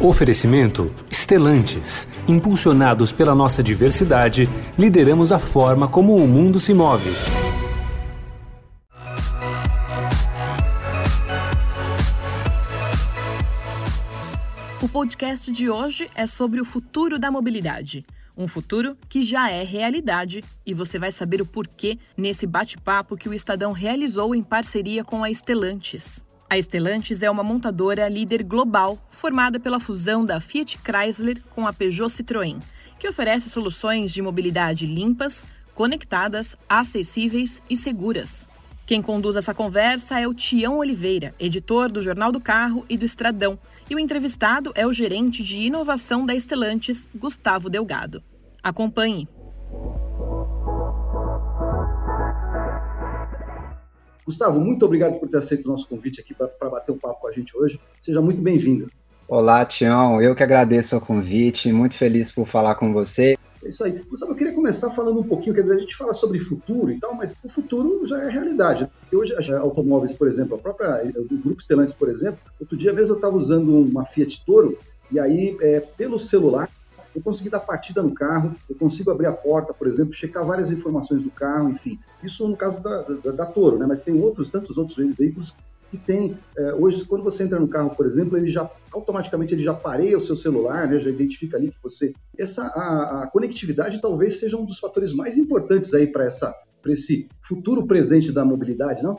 Oferecimento 0.00 0.92
Estelantes. 1.08 2.08
Impulsionados 2.26 3.12
pela 3.12 3.34
nossa 3.34 3.62
diversidade, 3.62 4.48
lideramos 4.76 5.30
a 5.30 5.38
forma 5.38 5.86
como 5.86 6.16
o 6.16 6.26
mundo 6.26 6.58
se 6.58 6.74
move. 6.74 7.10
O 14.82 14.88
podcast 14.88 15.50
de 15.50 15.70
hoje 15.70 16.08
é 16.14 16.26
sobre 16.26 16.60
o 16.60 16.64
futuro 16.64 17.18
da 17.18 17.30
mobilidade. 17.30 18.04
Um 18.36 18.48
futuro 18.48 18.96
que 19.08 19.22
já 19.22 19.48
é 19.48 19.62
realidade 19.62 20.42
e 20.66 20.74
você 20.74 20.98
vai 20.98 21.12
saber 21.12 21.40
o 21.40 21.46
porquê 21.46 21.98
nesse 22.16 22.46
bate-papo 22.46 23.16
que 23.16 23.28
o 23.28 23.32
Estadão 23.32 23.72
realizou 23.72 24.34
em 24.34 24.42
parceria 24.42 25.04
com 25.04 25.22
a 25.22 25.30
Estelantes. 25.30 26.22
A 26.54 26.56
Stellantis 26.56 27.20
é 27.20 27.28
uma 27.28 27.42
montadora 27.42 28.08
líder 28.08 28.44
global 28.44 28.96
formada 29.10 29.58
pela 29.58 29.80
fusão 29.80 30.24
da 30.24 30.38
Fiat 30.38 30.78
Chrysler 30.78 31.42
com 31.50 31.66
a 31.66 31.72
Peugeot 31.72 32.08
Citroën, 32.08 32.62
que 32.96 33.08
oferece 33.08 33.50
soluções 33.50 34.12
de 34.12 34.22
mobilidade 34.22 34.86
limpas, 34.86 35.44
conectadas, 35.74 36.56
acessíveis 36.68 37.60
e 37.68 37.76
seguras. 37.76 38.48
Quem 38.86 39.02
conduz 39.02 39.34
essa 39.34 39.52
conversa 39.52 40.20
é 40.20 40.28
o 40.28 40.32
Tião 40.32 40.78
Oliveira, 40.78 41.34
editor 41.40 41.90
do 41.90 42.00
Jornal 42.00 42.30
do 42.30 42.40
Carro 42.40 42.86
e 42.88 42.96
do 42.96 43.04
Estradão, 43.04 43.58
e 43.90 43.96
o 43.96 43.98
entrevistado 43.98 44.70
é 44.76 44.86
o 44.86 44.92
gerente 44.92 45.42
de 45.42 45.58
inovação 45.58 46.24
da 46.24 46.36
Stellantis, 46.36 47.08
Gustavo 47.16 47.68
Delgado. 47.68 48.22
Acompanhe. 48.62 49.28
Gustavo, 54.24 54.58
muito 54.58 54.84
obrigado 54.86 55.18
por 55.18 55.28
ter 55.28 55.36
aceito 55.36 55.66
o 55.66 55.68
nosso 55.68 55.86
convite 55.86 56.20
aqui 56.20 56.34
para 56.34 56.70
bater 56.70 56.92
um 56.92 56.98
papo 56.98 57.20
com 57.20 57.28
a 57.28 57.32
gente 57.32 57.56
hoje. 57.56 57.78
Seja 58.00 58.20
muito 58.20 58.40
bem-vindo. 58.40 58.90
Olá, 59.28 59.64
Tião. 59.64 60.20
Eu 60.20 60.34
que 60.34 60.42
agradeço 60.42 60.96
o 60.96 61.00
convite. 61.00 61.72
Muito 61.72 61.94
feliz 61.94 62.32
por 62.32 62.46
falar 62.46 62.74
com 62.74 62.92
você. 62.92 63.36
É 63.62 63.68
isso 63.68 63.82
aí. 63.82 63.92
Gustavo, 64.08 64.32
eu 64.32 64.36
queria 64.36 64.52
começar 64.52 64.90
falando 64.90 65.20
um 65.20 65.24
pouquinho, 65.24 65.54
quer 65.54 65.62
dizer, 65.62 65.74
a 65.74 65.78
gente 65.78 65.96
fala 65.96 66.12
sobre 66.12 66.38
futuro 66.38 66.90
e 66.90 67.00
tal, 67.00 67.14
mas 67.14 67.34
o 67.42 67.48
futuro 67.48 68.06
já 68.06 68.22
é 68.22 68.30
realidade. 68.30 68.88
Hoje, 69.12 69.34
automóveis, 69.54 70.14
por 70.14 70.28
exemplo, 70.28 70.56
a 70.56 70.58
própria, 70.58 71.02
o 71.16 71.38
Grupo 71.38 71.62
Stellantis, 71.62 71.94
por 71.94 72.08
exemplo, 72.08 72.38
outro 72.60 72.76
dia 72.76 72.92
mesmo 72.92 73.14
eu 73.14 73.16
estava 73.16 73.36
usando 73.36 73.74
uma 73.78 74.04
Fiat 74.04 74.44
Toro, 74.44 74.78
e 75.10 75.18
aí, 75.18 75.56
é, 75.60 75.80
pelo 75.80 76.18
celular, 76.18 76.68
eu 77.14 77.22
consegui 77.22 77.48
dar 77.48 77.60
partida 77.60 78.02
no 78.02 78.12
carro, 78.12 78.54
eu 78.68 78.76
consigo 78.76 79.10
abrir 79.10 79.26
a 79.26 79.32
porta, 79.32 79.72
por 79.72 79.86
exemplo, 79.86 80.12
checar 80.12 80.44
várias 80.44 80.70
informações 80.70 81.22
do 81.22 81.30
carro, 81.30 81.70
enfim. 81.70 81.98
Isso 82.22 82.46
no 82.46 82.56
caso 82.56 82.82
da, 82.82 83.02
da, 83.02 83.30
da 83.30 83.46
Toro, 83.46 83.78
né? 83.78 83.86
Mas 83.86 84.02
tem 84.02 84.20
outros, 84.20 84.48
tantos 84.48 84.76
outros 84.76 84.96
veículos 85.16 85.54
que 85.90 85.96
tem. 85.96 86.36
É, 86.56 86.74
hoje, 86.74 87.04
quando 87.04 87.22
você 87.22 87.44
entra 87.44 87.60
no 87.60 87.68
carro, 87.68 87.90
por 87.90 88.06
exemplo, 88.06 88.36
ele 88.36 88.50
já 88.50 88.68
automaticamente 88.92 89.54
ele 89.54 89.62
já 89.62 89.74
pareia 89.74 90.18
o 90.18 90.20
seu 90.20 90.34
celular, 90.34 90.88
né? 90.88 90.98
Já 90.98 91.10
identifica 91.10 91.56
ali 91.56 91.68
que 91.68 91.82
você. 91.82 92.12
Essa 92.36 92.64
a, 92.64 93.22
a 93.22 93.26
conectividade 93.28 94.00
talvez 94.00 94.38
seja 94.40 94.56
um 94.56 94.64
dos 94.64 94.78
fatores 94.78 95.12
mais 95.12 95.38
importantes 95.38 95.94
aí 95.94 96.06
para 96.06 96.24
essa 96.24 96.54
para 96.82 96.92
esse 96.92 97.28
futuro 97.40 97.86
presente 97.86 98.30
da 98.30 98.44
mobilidade, 98.44 99.02
não? 99.02 99.18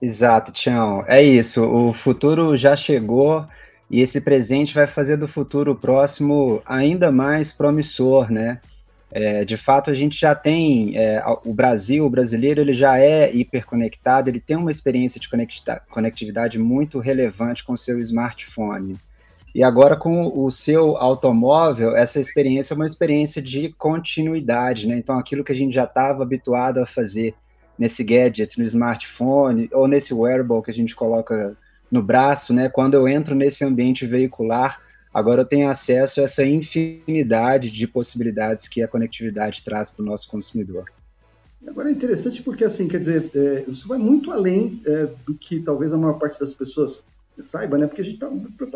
Exato, 0.00 0.52
Tião. 0.52 1.04
É 1.06 1.22
isso. 1.22 1.64
O 1.64 1.94
futuro 1.94 2.56
já 2.56 2.76
chegou. 2.76 3.46
E 3.92 4.00
esse 4.00 4.22
presente 4.22 4.72
vai 4.72 4.86
fazer 4.86 5.18
do 5.18 5.28
futuro 5.28 5.76
próximo 5.76 6.62
ainda 6.64 7.12
mais 7.12 7.52
promissor, 7.52 8.32
né? 8.32 8.58
É, 9.10 9.44
de 9.44 9.58
fato, 9.58 9.90
a 9.90 9.94
gente 9.94 10.18
já 10.18 10.34
tem 10.34 10.96
é, 10.96 11.22
o 11.44 11.52
Brasil, 11.52 12.06
o 12.06 12.08
brasileiro, 12.08 12.62
ele 12.62 12.72
já 12.72 12.98
é 12.98 13.30
hiperconectado, 13.30 14.30
ele 14.30 14.40
tem 14.40 14.56
uma 14.56 14.70
experiência 14.70 15.20
de 15.20 15.28
conectividade 15.90 16.58
muito 16.58 16.98
relevante 16.98 17.62
com 17.62 17.74
o 17.74 17.78
seu 17.78 18.00
smartphone. 18.00 18.98
E 19.54 19.62
agora, 19.62 19.94
com 19.94 20.42
o 20.42 20.50
seu 20.50 20.96
automóvel, 20.96 21.94
essa 21.94 22.18
experiência 22.18 22.72
é 22.72 22.76
uma 22.76 22.86
experiência 22.86 23.42
de 23.42 23.74
continuidade, 23.74 24.88
né? 24.88 24.96
Então, 24.96 25.18
aquilo 25.18 25.44
que 25.44 25.52
a 25.52 25.54
gente 25.54 25.74
já 25.74 25.84
estava 25.84 26.22
habituado 26.22 26.78
a 26.78 26.86
fazer 26.86 27.34
nesse 27.78 28.02
gadget, 28.02 28.58
no 28.58 28.64
smartphone, 28.64 29.68
ou 29.70 29.86
nesse 29.86 30.14
wearable 30.14 30.62
que 30.62 30.70
a 30.70 30.74
gente 30.74 30.96
coloca 30.96 31.54
no 31.92 32.02
braço, 32.02 32.54
né? 32.54 32.70
Quando 32.70 32.94
eu 32.94 33.06
entro 33.06 33.34
nesse 33.34 33.62
ambiente 33.62 34.06
veicular, 34.06 34.80
agora 35.12 35.42
eu 35.42 35.44
tenho 35.44 35.68
acesso 35.68 36.20
a 36.20 36.24
essa 36.24 36.42
infinidade 36.42 37.70
de 37.70 37.86
possibilidades 37.86 38.66
que 38.66 38.82
a 38.82 38.88
conectividade 38.88 39.62
traz 39.62 39.90
para 39.90 40.02
o 40.02 40.06
nosso 40.06 40.26
consumidor. 40.26 40.86
Agora 41.68 41.90
é 41.90 41.92
interessante 41.92 42.42
porque, 42.42 42.64
assim, 42.64 42.88
quer 42.88 42.98
dizer, 42.98 43.30
é, 43.34 43.64
isso 43.68 43.86
vai 43.86 43.98
muito 43.98 44.32
além 44.32 44.80
é, 44.86 45.06
do 45.26 45.34
que 45.34 45.60
talvez 45.60 45.92
a 45.92 45.98
maior 45.98 46.18
parte 46.18 46.40
das 46.40 46.54
pessoas 46.54 47.04
saiba, 47.38 47.76
né? 47.76 47.86
Porque 47.86 48.00
a 48.00 48.04
gente 48.04 48.18
tá 48.18 48.30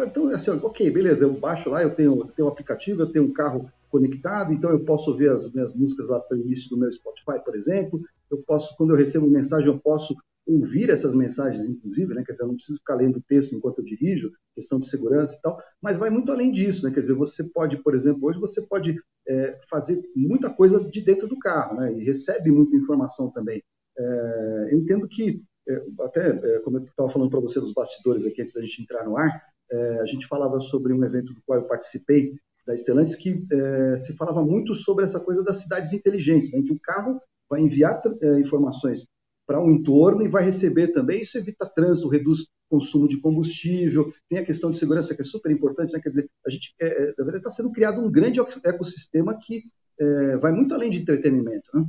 então 0.06 0.28
assim, 0.28 0.50
ok, 0.50 0.91
beleza, 0.91 1.25
eu 1.25 1.32
baixo 1.32 1.71
lá, 1.71 1.82
eu 1.82 1.91
tenho, 1.91 2.21
eu 2.21 2.26
tenho 2.26 2.47
um 2.47 2.50
aplicativo, 2.50 3.03
eu 3.03 3.06
tenho 3.06 3.25
um 3.25 3.32
carro 3.32 3.71
conectado, 3.91 4.53
então 4.53 4.71
eu 4.71 4.81
posso 4.81 5.10
ouvir 5.10 5.31
as 5.31 5.50
minhas 5.53 5.72
músicas 5.72 6.09
lá 6.09 6.21
pelo 6.21 6.43
início 6.43 6.69
do 6.71 6.76
meu 6.76 6.91
Spotify, 6.93 7.43
por 7.44 7.56
exemplo. 7.56 8.05
Eu 8.31 8.38
posso, 8.38 8.76
quando 8.76 8.91
eu 8.91 8.97
recebo 8.97 9.26
mensagem, 9.26 9.69
eu 9.69 9.78
posso 9.78 10.15
ouvir 10.46 10.90
essas 10.90 11.14
mensagens, 11.14 11.64
inclusive, 11.66 12.14
né? 12.14 12.22
Quer 12.24 12.32
dizer, 12.32 12.44
eu 12.44 12.48
não 12.48 12.54
preciso 12.54 12.78
ficar 12.78 12.94
lendo 12.94 13.16
o 13.16 13.22
texto 13.22 13.54
enquanto 13.54 13.78
eu 13.78 13.84
dirijo, 13.84 14.30
questão 14.54 14.78
de 14.78 14.88
segurança 14.88 15.34
e 15.34 15.40
tal, 15.42 15.58
mas 15.82 15.96
vai 15.96 16.08
muito 16.08 16.30
além 16.30 16.52
disso, 16.52 16.86
né? 16.86 16.92
Quer 16.92 17.00
dizer, 17.00 17.14
você 17.14 17.42
pode, 17.44 17.82
por 17.82 17.94
exemplo, 17.94 18.28
hoje 18.28 18.38
você 18.38 18.64
pode 18.64 18.96
é, 19.28 19.58
fazer 19.68 20.00
muita 20.14 20.48
coisa 20.48 20.82
de 20.82 21.00
dentro 21.00 21.26
do 21.26 21.38
carro, 21.38 21.80
né? 21.80 21.92
E 21.92 22.04
recebe 22.04 22.50
muita 22.50 22.76
informação 22.76 23.30
também. 23.30 23.62
É, 23.98 24.68
eu 24.70 24.78
entendo 24.78 25.08
que, 25.08 25.42
é, 25.68 25.82
até 26.00 26.28
é, 26.28 26.58
como 26.60 26.78
eu 26.78 26.84
estava 26.84 27.08
falando 27.08 27.30
para 27.30 27.40
você 27.40 27.58
dos 27.58 27.72
bastidores 27.72 28.24
aqui 28.24 28.40
antes 28.40 28.54
da 28.54 28.60
gente 28.60 28.82
entrar 28.82 29.04
no 29.04 29.16
ar, 29.16 29.42
é, 29.70 30.00
a 30.00 30.06
gente 30.06 30.28
falava 30.28 30.60
sobre 30.60 30.92
um 30.92 31.04
evento 31.04 31.34
do 31.34 31.42
qual 31.44 31.58
eu 31.58 31.66
participei 31.66 32.32
da 32.64 32.76
Stellantis 32.76 33.16
que 33.16 33.44
é, 33.52 33.98
se 33.98 34.16
falava 34.16 34.44
muito 34.44 34.74
sobre 34.74 35.04
essa 35.04 35.18
coisa 35.18 35.42
das 35.42 35.58
cidades 35.58 35.92
inteligentes, 35.92 36.52
né? 36.52 36.60
Em 36.60 36.64
que 36.64 36.72
o 36.72 36.80
carro 36.80 37.20
vai 37.48 37.60
enviar 37.60 38.00
informações 38.40 39.06
para 39.46 39.60
o 39.60 39.66
um 39.66 39.70
entorno 39.70 40.22
e 40.22 40.28
vai 40.28 40.44
receber 40.44 40.88
também. 40.88 41.22
Isso 41.22 41.38
evita 41.38 41.66
trânsito, 41.66 42.08
reduz 42.08 42.46
consumo 42.68 43.06
de 43.06 43.20
combustível, 43.20 44.12
tem 44.28 44.38
a 44.38 44.44
questão 44.44 44.70
de 44.70 44.76
segurança 44.76 45.14
que 45.14 45.22
é 45.22 45.24
super 45.24 45.52
importante, 45.52 45.92
né? 45.92 46.00
Quer 46.02 46.08
dizer, 46.08 46.28
a 46.44 46.50
gente, 46.50 46.74
é, 46.80 47.14
é 47.16 47.36
está 47.36 47.50
sendo 47.50 47.70
criado 47.70 48.00
um 48.00 48.10
grande 48.10 48.40
ecossistema 48.64 49.38
que 49.40 49.62
é, 50.00 50.36
vai 50.36 50.52
muito 50.52 50.74
além 50.74 50.90
de 50.90 50.98
entretenimento, 50.98 51.70
né? 51.72 51.86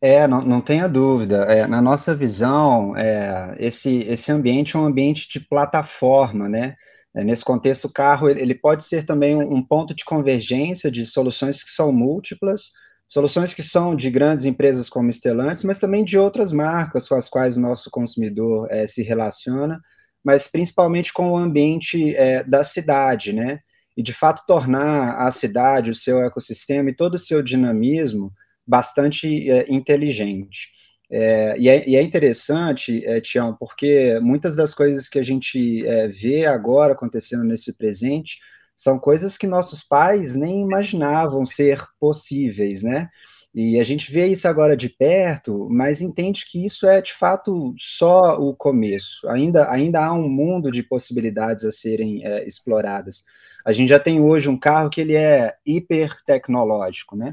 É, 0.00 0.28
não, 0.28 0.42
não 0.42 0.60
tenha 0.60 0.86
dúvida. 0.86 1.44
É, 1.44 1.66
na 1.66 1.80
nossa 1.80 2.14
visão, 2.14 2.94
é, 2.96 3.56
esse, 3.58 4.02
esse 4.02 4.30
ambiente 4.30 4.76
é 4.76 4.78
um 4.78 4.84
ambiente 4.84 5.26
de 5.28 5.40
plataforma, 5.40 6.48
né? 6.48 6.76
É, 7.14 7.24
nesse 7.24 7.44
contexto, 7.44 7.86
o 7.86 7.92
carro 7.92 8.28
ele 8.28 8.54
pode 8.54 8.84
ser 8.84 9.04
também 9.06 9.34
um, 9.34 9.54
um 9.54 9.66
ponto 9.66 9.94
de 9.94 10.04
convergência 10.04 10.90
de 10.90 11.06
soluções 11.06 11.64
que 11.64 11.70
são 11.70 11.90
múltiplas, 11.90 12.64
Soluções 13.08 13.54
que 13.54 13.62
são 13.62 13.94
de 13.94 14.10
grandes 14.10 14.44
empresas 14.44 14.88
como 14.88 15.12
Stellantis, 15.12 15.62
mas 15.62 15.78
também 15.78 16.04
de 16.04 16.18
outras 16.18 16.52
marcas 16.52 17.08
com 17.08 17.14
as 17.14 17.28
quais 17.28 17.56
o 17.56 17.60
nosso 17.60 17.88
consumidor 17.90 18.66
é, 18.70 18.86
se 18.86 19.02
relaciona, 19.02 19.80
mas 20.24 20.48
principalmente 20.48 21.12
com 21.12 21.30
o 21.30 21.36
ambiente 21.36 22.16
é, 22.16 22.42
da 22.42 22.64
cidade, 22.64 23.32
né? 23.32 23.60
E 23.96 24.02
de 24.02 24.12
fato 24.12 24.44
tornar 24.44 25.18
a 25.18 25.30
cidade, 25.30 25.90
o 25.90 25.94
seu 25.94 26.20
ecossistema 26.20 26.90
e 26.90 26.96
todo 26.96 27.14
o 27.14 27.18
seu 27.18 27.42
dinamismo 27.42 28.32
bastante 28.66 29.48
é, 29.48 29.72
inteligente. 29.72 30.68
E, 31.08 31.68
é, 31.68 31.88
e, 31.88 31.94
é, 31.94 32.02
interessante, 32.02 33.00
Tião, 33.22 33.56
porque 33.56 34.18
muitas 34.20 34.56
das 34.56 34.74
coisas 34.74 35.08
que 35.08 35.20
a 35.20 35.22
gente 35.22 35.84
vê 36.20 36.44
agora 36.44 36.94
acontecendo 36.94 37.44
nesse 37.44 37.72
presente 37.72 38.38
são 38.76 38.98
coisas 38.98 39.36
que 39.38 39.46
nossos 39.46 39.82
pais 39.82 40.34
nem 40.34 40.60
imaginavam 40.60 41.46
ser 41.46 41.82
possíveis, 41.98 42.82
né? 42.82 43.08
E 43.54 43.80
a 43.80 43.84
gente 43.84 44.12
vê 44.12 44.26
isso 44.26 44.46
agora 44.46 44.76
de 44.76 44.90
perto, 44.90 45.66
mas 45.70 46.02
entende 46.02 46.44
que 46.46 46.66
isso 46.66 46.86
é 46.86 47.00
de 47.00 47.14
fato 47.14 47.74
só 47.78 48.38
o 48.38 48.54
começo. 48.54 49.26
Ainda, 49.30 49.70
ainda 49.70 50.04
há 50.04 50.12
um 50.12 50.28
mundo 50.28 50.70
de 50.70 50.82
possibilidades 50.82 51.64
a 51.64 51.72
serem 51.72 52.22
é, 52.22 52.46
exploradas. 52.46 53.24
A 53.64 53.72
gente 53.72 53.88
já 53.88 53.98
tem 53.98 54.20
hoje 54.20 54.50
um 54.50 54.58
carro 54.58 54.90
que 54.90 55.00
ele 55.00 55.16
é 55.16 55.56
hiper 55.64 56.22
tecnológico, 56.26 57.16
né? 57.16 57.32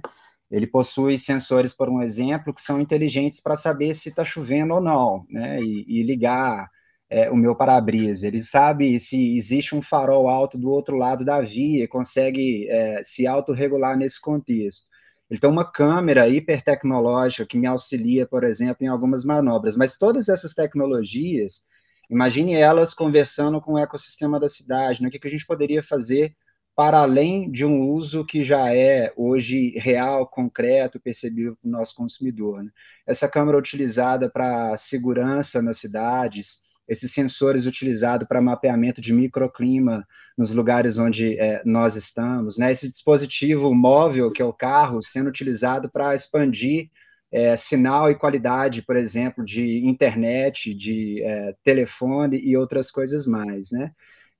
Ele 0.49 0.65
possui 0.65 1.17
sensores, 1.19 1.73
por 1.73 1.89
um 1.89 2.01
exemplo, 2.01 2.53
que 2.53 2.61
são 2.61 2.79
inteligentes 2.79 3.41
para 3.41 3.57
saber 3.57 3.93
se 3.93 4.07
está 4.07 4.23
chovendo 4.23 4.75
ou 4.75 4.81
não, 4.81 5.25
né? 5.29 5.61
E, 5.61 5.83
e 5.87 6.03
ligar 6.03 6.69
é, 7.13 7.29
o 7.29 7.35
meu 7.35 7.55
para-brisa, 7.55 8.27
ele 8.27 8.41
sabe 8.41 8.99
se 8.99 9.37
existe 9.37 9.75
um 9.75 9.83
farol 9.83 10.27
alto 10.27 10.57
do 10.57 10.71
outro 10.71 10.97
lado 10.97 11.23
da 11.23 11.39
via, 11.41 11.87
consegue 11.87 12.67
é, 12.67 13.03
se 13.03 13.27
autorregular 13.27 13.95
nesse 13.95 14.19
contexto. 14.19 14.87
Ele 15.29 15.39
tem 15.39 15.49
uma 15.49 15.71
câmera 15.71 16.27
hipertecnológica 16.27 17.45
que 17.45 17.57
me 17.57 17.67
auxilia, 17.67 18.25
por 18.25 18.43
exemplo, 18.43 18.83
em 18.83 18.87
algumas 18.87 19.23
manobras, 19.23 19.75
mas 19.77 19.95
todas 19.95 20.27
essas 20.27 20.55
tecnologias, 20.55 21.63
imagine 22.09 22.55
elas 22.55 22.95
conversando 22.95 23.61
com 23.61 23.73
o 23.73 23.77
ecossistema 23.77 24.39
da 24.39 24.49
cidade, 24.49 25.01
né? 25.03 25.07
o 25.07 25.11
que, 25.11 25.19
que 25.19 25.27
a 25.27 25.31
gente 25.31 25.45
poderia 25.45 25.83
fazer 25.83 26.35
para 26.75 26.99
além 27.01 27.51
de 27.51 27.63
um 27.63 27.91
uso 27.91 28.25
que 28.25 28.43
já 28.43 28.73
é 28.73 29.13
hoje 29.15 29.77
real, 29.77 30.25
concreto, 30.27 30.99
percebível 30.99 31.55
para 31.61 31.67
o 31.67 31.71
nosso 31.71 31.93
consumidor. 31.95 32.63
Né? 32.63 32.71
Essa 33.05 33.29
câmera 33.29 33.57
utilizada 33.57 34.27
para 34.27 34.75
segurança 34.77 35.61
nas 35.61 35.77
cidades, 35.77 36.62
esses 36.87 37.11
sensores 37.11 37.65
utilizados 37.65 38.27
para 38.27 38.41
mapeamento 38.41 39.01
de 39.01 39.13
microclima 39.13 40.05
nos 40.37 40.51
lugares 40.51 40.97
onde 40.97 41.37
é, 41.39 41.61
nós 41.65 41.95
estamos, 41.95 42.57
né? 42.57 42.71
Esse 42.71 42.89
dispositivo 42.89 43.73
móvel 43.73 44.31
que 44.31 44.41
é 44.41 44.45
o 44.45 44.53
carro 44.53 45.01
sendo 45.01 45.29
utilizado 45.29 45.89
para 45.89 46.15
expandir 46.15 46.89
é, 47.31 47.55
sinal 47.55 48.11
e 48.11 48.15
qualidade, 48.15 48.81
por 48.83 48.95
exemplo, 48.95 49.43
de 49.43 49.85
internet, 49.85 50.73
de 50.73 51.23
é, 51.23 51.55
telefone 51.63 52.39
e 52.39 52.55
outras 52.55 52.91
coisas 52.91 53.25
mais, 53.25 53.71
né? 53.71 53.91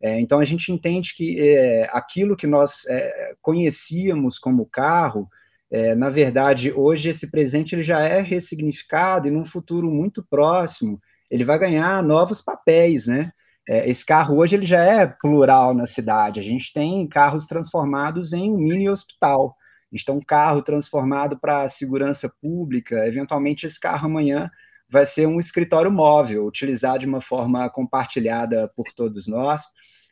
É, 0.02 0.20
então 0.20 0.40
a 0.40 0.46
gente 0.46 0.72
entende 0.72 1.16
que 1.16 1.40
é, 1.40 1.90
aquilo 1.92 2.36
que 2.36 2.46
nós 2.46 2.86
é, 2.88 3.36
conhecíamos 3.42 4.38
como 4.38 4.66
carro, 4.66 5.30
é, 5.72 5.96
na 5.96 6.10
verdade, 6.10 6.72
hoje 6.74 7.10
esse 7.10 7.32
presente 7.32 7.74
ele 7.74 7.84
já 7.84 8.02
é 8.02 8.22
ressignificado 8.22 9.28
e 9.28 9.32
num 9.32 9.46
futuro 9.46 9.90
muito 9.90 10.22
próximo 10.22 11.00
ele 11.34 11.44
vai 11.44 11.58
ganhar 11.58 12.04
novos 12.04 12.44
papéis, 12.44 13.08
né? 13.08 13.32
É, 13.68 13.90
esse 13.90 14.06
carro 14.06 14.38
hoje 14.38 14.56
ele 14.56 14.68
já 14.68 14.84
é 14.84 15.08
plural 15.08 15.74
na 15.74 15.88
cidade. 15.88 16.40
A 16.40 16.44
gente 16.44 16.72
tem 16.72 17.08
carros 17.08 17.48
transformados 17.48 18.34
em 18.34 18.52
um 18.52 18.58
mini 18.58 18.88
hospital. 18.88 19.58
Tem 20.06 20.14
um 20.14 20.22
carro 20.22 20.62
transformado 20.62 21.40
para 21.40 21.68
segurança 21.68 22.32
pública. 22.40 23.08
Eventualmente, 23.08 23.66
esse 23.66 23.80
carro 23.80 24.06
amanhã 24.06 24.52
vai 24.88 25.08
ser 25.08 25.28
um 25.28 25.40
escritório 25.40 25.92
móvel, 25.92 26.46
utilizado 26.46 27.00
de 27.00 27.08
uma 27.08 27.22
forma 27.22 27.68
compartilhada 27.68 28.72
por 28.76 28.86
todos 28.96 29.28
nós. 29.28 29.64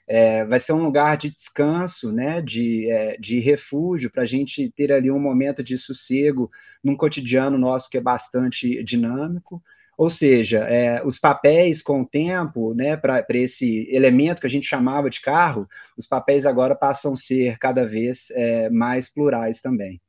É, 0.07 0.43
vai 0.45 0.57
ser 0.57 0.73
um 0.73 0.83
lugar 0.83 1.17
de 1.17 1.29
descanso, 1.29 2.11
né, 2.11 2.41
de, 2.41 2.89
é, 2.89 3.15
de 3.17 3.39
refúgio, 3.39 4.09
para 4.11 4.23
a 4.23 4.25
gente 4.25 4.71
ter 4.75 4.91
ali 4.91 5.11
um 5.11 5.19
momento 5.19 5.63
de 5.63 5.77
sossego 5.77 6.49
num 6.83 6.97
cotidiano 6.97 7.59
nosso 7.59 7.89
que 7.91 7.97
é 7.97 8.01
bastante 8.01 8.83
dinâmico. 8.83 9.61
Ou 9.97 10.09
seja, 10.09 10.59
é, 10.59 11.05
os 11.05 11.19
papéis 11.19 11.81
com 11.81 12.01
o 12.01 12.05
tempo, 12.05 12.73
né, 12.73 12.97
para 12.97 13.25
esse 13.29 13.87
elemento 13.91 14.41
que 14.41 14.47
a 14.47 14.49
gente 14.49 14.67
chamava 14.67 15.09
de 15.09 15.21
carro, 15.21 15.67
os 15.97 16.07
papéis 16.07 16.45
agora 16.45 16.75
passam 16.75 17.13
a 17.13 17.17
ser 17.17 17.57
cada 17.59 17.85
vez 17.85 18.31
é, 18.31 18.69
mais 18.69 19.07
plurais 19.07 19.61
também. 19.61 20.01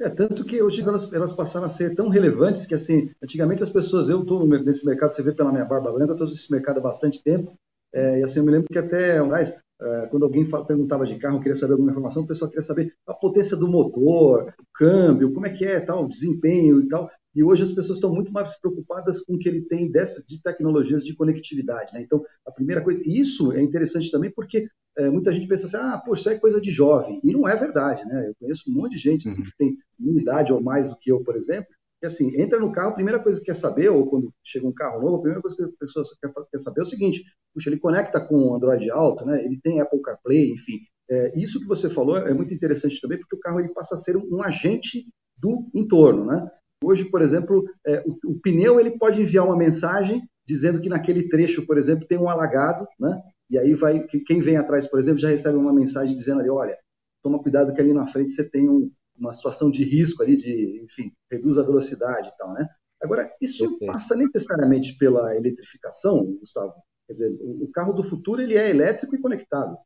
É, 0.00 0.08
tanto 0.08 0.44
que 0.44 0.62
hoje 0.62 0.80
elas, 0.80 1.12
elas 1.12 1.32
passaram 1.32 1.66
a 1.66 1.68
ser 1.68 1.94
tão 1.94 2.08
relevantes 2.08 2.64
que, 2.64 2.74
assim, 2.74 3.10
antigamente 3.22 3.64
as 3.64 3.70
pessoas, 3.70 4.08
eu 4.08 4.22
estou 4.22 4.46
nesse 4.46 4.86
mercado, 4.86 5.12
você 5.12 5.22
vê 5.22 5.32
pela 5.32 5.50
minha 5.50 5.64
barba 5.64 5.92
branca, 5.92 6.12
estou 6.12 6.28
nesse 6.28 6.50
mercado 6.52 6.78
há 6.78 6.82
bastante 6.82 7.22
tempo, 7.22 7.58
é, 7.92 8.20
e 8.20 8.22
assim, 8.22 8.38
eu 8.38 8.44
me 8.44 8.52
lembro 8.52 8.68
que 8.70 8.78
até, 8.78 9.18
aliás, 9.18 9.54
é, 9.80 10.06
quando 10.10 10.24
alguém 10.24 10.44
perguntava 10.66 11.06
de 11.06 11.16
carro, 11.18 11.40
queria 11.40 11.56
saber 11.56 11.72
alguma 11.72 11.90
informação, 11.90 12.22
o 12.22 12.26
pessoal 12.26 12.50
queria 12.50 12.64
saber 12.64 12.92
a 13.06 13.14
potência 13.14 13.56
do 13.56 13.68
motor, 13.68 14.52
o 14.58 14.64
câmbio, 14.74 15.32
como 15.32 15.46
é 15.46 15.50
que 15.50 15.64
é, 15.64 15.78
tal, 15.78 16.04
o 16.04 16.08
desempenho 16.08 16.80
e 16.80 16.88
tal. 16.88 17.08
E 17.34 17.44
hoje 17.44 17.62
as 17.62 17.70
pessoas 17.70 17.98
estão 17.98 18.12
muito 18.12 18.32
mais 18.32 18.58
preocupadas 18.58 19.20
com 19.20 19.34
o 19.34 19.38
que 19.38 19.48
ele 19.48 19.62
tem 19.62 19.88
dessa, 19.90 20.22
de 20.24 20.42
tecnologias 20.42 21.04
de 21.04 21.14
conectividade. 21.14 21.92
Né? 21.92 22.02
Então, 22.02 22.24
a 22.44 22.50
primeira 22.50 22.82
coisa, 22.82 23.00
isso 23.06 23.52
é 23.52 23.62
interessante 23.62 24.10
também 24.10 24.30
porque 24.30 24.68
é, 24.96 25.08
muita 25.08 25.32
gente 25.32 25.46
pensa 25.46 25.66
assim, 25.66 25.76
ah, 25.76 26.02
poxa, 26.04 26.22
isso 26.22 26.30
é 26.30 26.38
coisa 26.38 26.60
de 26.60 26.72
jovem. 26.72 27.20
E 27.22 27.32
não 27.32 27.48
é 27.48 27.54
verdade, 27.54 28.04
né? 28.04 28.28
Eu 28.28 28.34
conheço 28.40 28.68
um 28.68 28.72
monte 28.74 28.96
de 28.96 28.98
gente 28.98 29.28
assim, 29.28 29.42
uhum. 29.42 29.46
que 29.46 29.56
tem 29.56 29.76
uma 30.00 30.20
idade 30.20 30.52
ou 30.52 30.60
mais 30.60 30.90
do 30.90 30.96
que 30.96 31.12
eu, 31.12 31.22
por 31.22 31.36
exemplo, 31.36 31.68
que 32.00 32.06
assim, 32.06 32.40
entra 32.40 32.60
no 32.60 32.70
carro, 32.70 32.90
a 32.90 32.94
primeira 32.94 33.20
coisa 33.20 33.38
que 33.40 33.46
quer 33.46 33.56
saber, 33.56 33.88
ou 33.88 34.06
quando 34.06 34.32
chega 34.44 34.66
um 34.66 34.72
carro 34.72 35.00
novo, 35.00 35.16
a 35.16 35.20
primeira 35.20 35.42
coisa 35.42 35.56
que 35.56 35.62
a 35.62 35.68
pessoa 35.80 36.04
quer, 36.20 36.32
quer 36.50 36.58
saber 36.58 36.80
é 36.80 36.84
o 36.84 36.86
seguinte, 36.86 37.24
puxa, 37.52 37.68
ele 37.68 37.78
conecta 37.78 38.20
com 38.20 38.36
o 38.36 38.54
Android 38.54 38.90
Auto, 38.90 39.24
né? 39.24 39.44
ele 39.44 39.60
tem 39.60 39.80
Apple 39.80 40.00
CarPlay, 40.00 40.52
enfim. 40.52 40.78
É, 41.10 41.38
isso 41.38 41.58
que 41.58 41.66
você 41.66 41.88
falou 41.88 42.16
é 42.18 42.34
muito 42.34 42.52
interessante 42.52 43.00
também, 43.00 43.18
porque 43.18 43.34
o 43.34 43.40
carro 43.40 43.58
ele 43.58 43.70
passa 43.70 43.94
a 43.94 43.98
ser 43.98 44.16
um, 44.16 44.28
um 44.30 44.42
agente 44.42 45.06
do 45.36 45.66
entorno, 45.74 46.24
né? 46.26 46.48
Hoje, 46.84 47.04
por 47.04 47.22
exemplo, 47.22 47.64
é, 47.86 48.04
o, 48.06 48.32
o, 48.32 48.40
pneu 48.40 48.78
ele 48.78 48.98
pode 48.98 49.20
enviar 49.20 49.44
uma 49.44 49.56
mensagem 49.56 50.22
dizendo 50.46 50.80
que 50.80 50.88
naquele 50.88 51.28
trecho, 51.28 51.66
por 51.66 51.76
exemplo, 51.78 52.06
tem 52.06 52.18
um 52.18 52.28
alagado, 52.28 52.86
né? 53.00 53.20
E 53.50 53.58
aí 53.58 53.74
vai, 53.74 54.00
quem 54.26 54.40
vem 54.40 54.56
atrás, 54.56 54.86
por 54.86 55.00
exemplo, 55.00 55.18
já 55.18 55.28
recebe 55.28 55.56
uma 55.56 55.72
mensagem 55.72 56.14
dizendo 56.14 56.40
ali, 56.40 56.50
olha, 56.50 56.76
toma 57.22 57.42
cuidado 57.42 57.72
que 57.72 57.80
ali 57.80 57.92
na 57.92 58.06
frente 58.06 58.32
você 58.32 58.44
tem 58.44 58.68
um, 58.68 58.90
uma 59.18 59.32
situação 59.32 59.70
de 59.70 59.82
risco 59.84 60.22
ali, 60.22 60.36
de, 60.36 60.82
enfim, 60.84 61.12
reduz 61.30 61.58
a 61.58 61.62
velocidade 61.62 62.28
e 62.28 62.36
tal, 62.36 62.52
né? 62.52 62.68
Agora, 63.02 63.30
isso 63.40 63.78
passa 63.86 64.16
necessariamente 64.16 64.96
pela 64.98 65.34
eletrificação, 65.36 66.24
Gustavo? 66.40 66.74
Quer 67.06 67.12
dizer, 67.12 67.38
o 67.40 67.70
carro 67.72 67.92
do 67.92 68.02
futuro 68.02 68.40
ele 68.42 68.56
é 68.56 68.68
elétrico 68.68 69.14
e 69.14 69.20
conectado. 69.20 69.76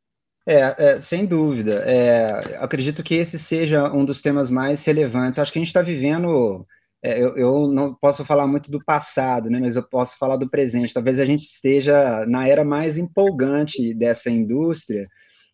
É, 0.46 0.74
é 0.78 1.00
sem 1.00 1.24
dúvida. 1.24 1.84
É, 1.86 2.56
acredito 2.58 3.02
que 3.02 3.14
esse 3.14 3.38
seja 3.38 3.92
um 3.92 4.04
dos 4.04 4.20
temas 4.20 4.50
mais 4.50 4.84
relevantes. 4.84 5.38
Acho 5.38 5.52
que 5.52 5.58
a 5.58 5.62
gente 5.62 5.68
está 5.68 5.82
vivendo. 5.82 6.66
É, 7.04 7.22
eu, 7.22 7.36
eu, 7.36 7.68
não 7.68 7.94
posso 7.94 8.24
falar 8.24 8.46
muito 8.46 8.70
do 8.70 8.82
passado, 8.84 9.50
né, 9.50 9.58
mas 9.60 9.76
eu 9.76 9.82
posso 9.82 10.16
falar 10.18 10.36
do 10.36 10.48
presente. 10.48 10.94
Talvez 10.94 11.20
a 11.20 11.24
gente 11.24 11.42
esteja 11.42 12.24
na 12.26 12.48
era 12.48 12.64
mais 12.64 12.96
empolgante 12.96 13.94
dessa 13.94 14.30
indústria, 14.30 15.06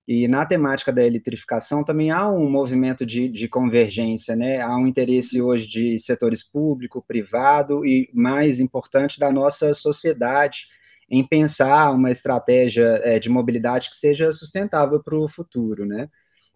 e 0.08 0.26
na 0.26 0.46
temática 0.46 0.90
da 0.90 1.05
eletrificação 1.05 1.84
também 1.84 2.10
há 2.10 2.26
um 2.26 2.49
movimento 2.50 3.05
de, 3.05 3.28
de, 3.28 3.46
convergência, 3.46 4.34
né? 4.34 4.58
Há 4.58 4.75
um 4.75 4.87
interesse 4.87 5.38
hoje 5.38 5.69
de 5.69 6.00
setores 6.00 6.43
público, 6.43 7.05
privado 7.06 7.84
e, 7.84 8.08
mais 8.14 8.58
importante, 8.58 9.20
da 9.20 9.31
nossa 9.31 9.75
sociedade 9.75 10.66
em 11.10 11.22
pensar 11.22 11.90
uma 11.90 12.10
estratégia 12.10 13.02
é, 13.05 13.19
de 13.19 13.28
mobilidade 13.28 13.90
que 13.90 13.96
seja 13.99 14.32
sustentável 14.32 15.02
para 15.02 15.14
o 15.14 15.28
futuro, 15.28 15.84
né? 15.84 16.08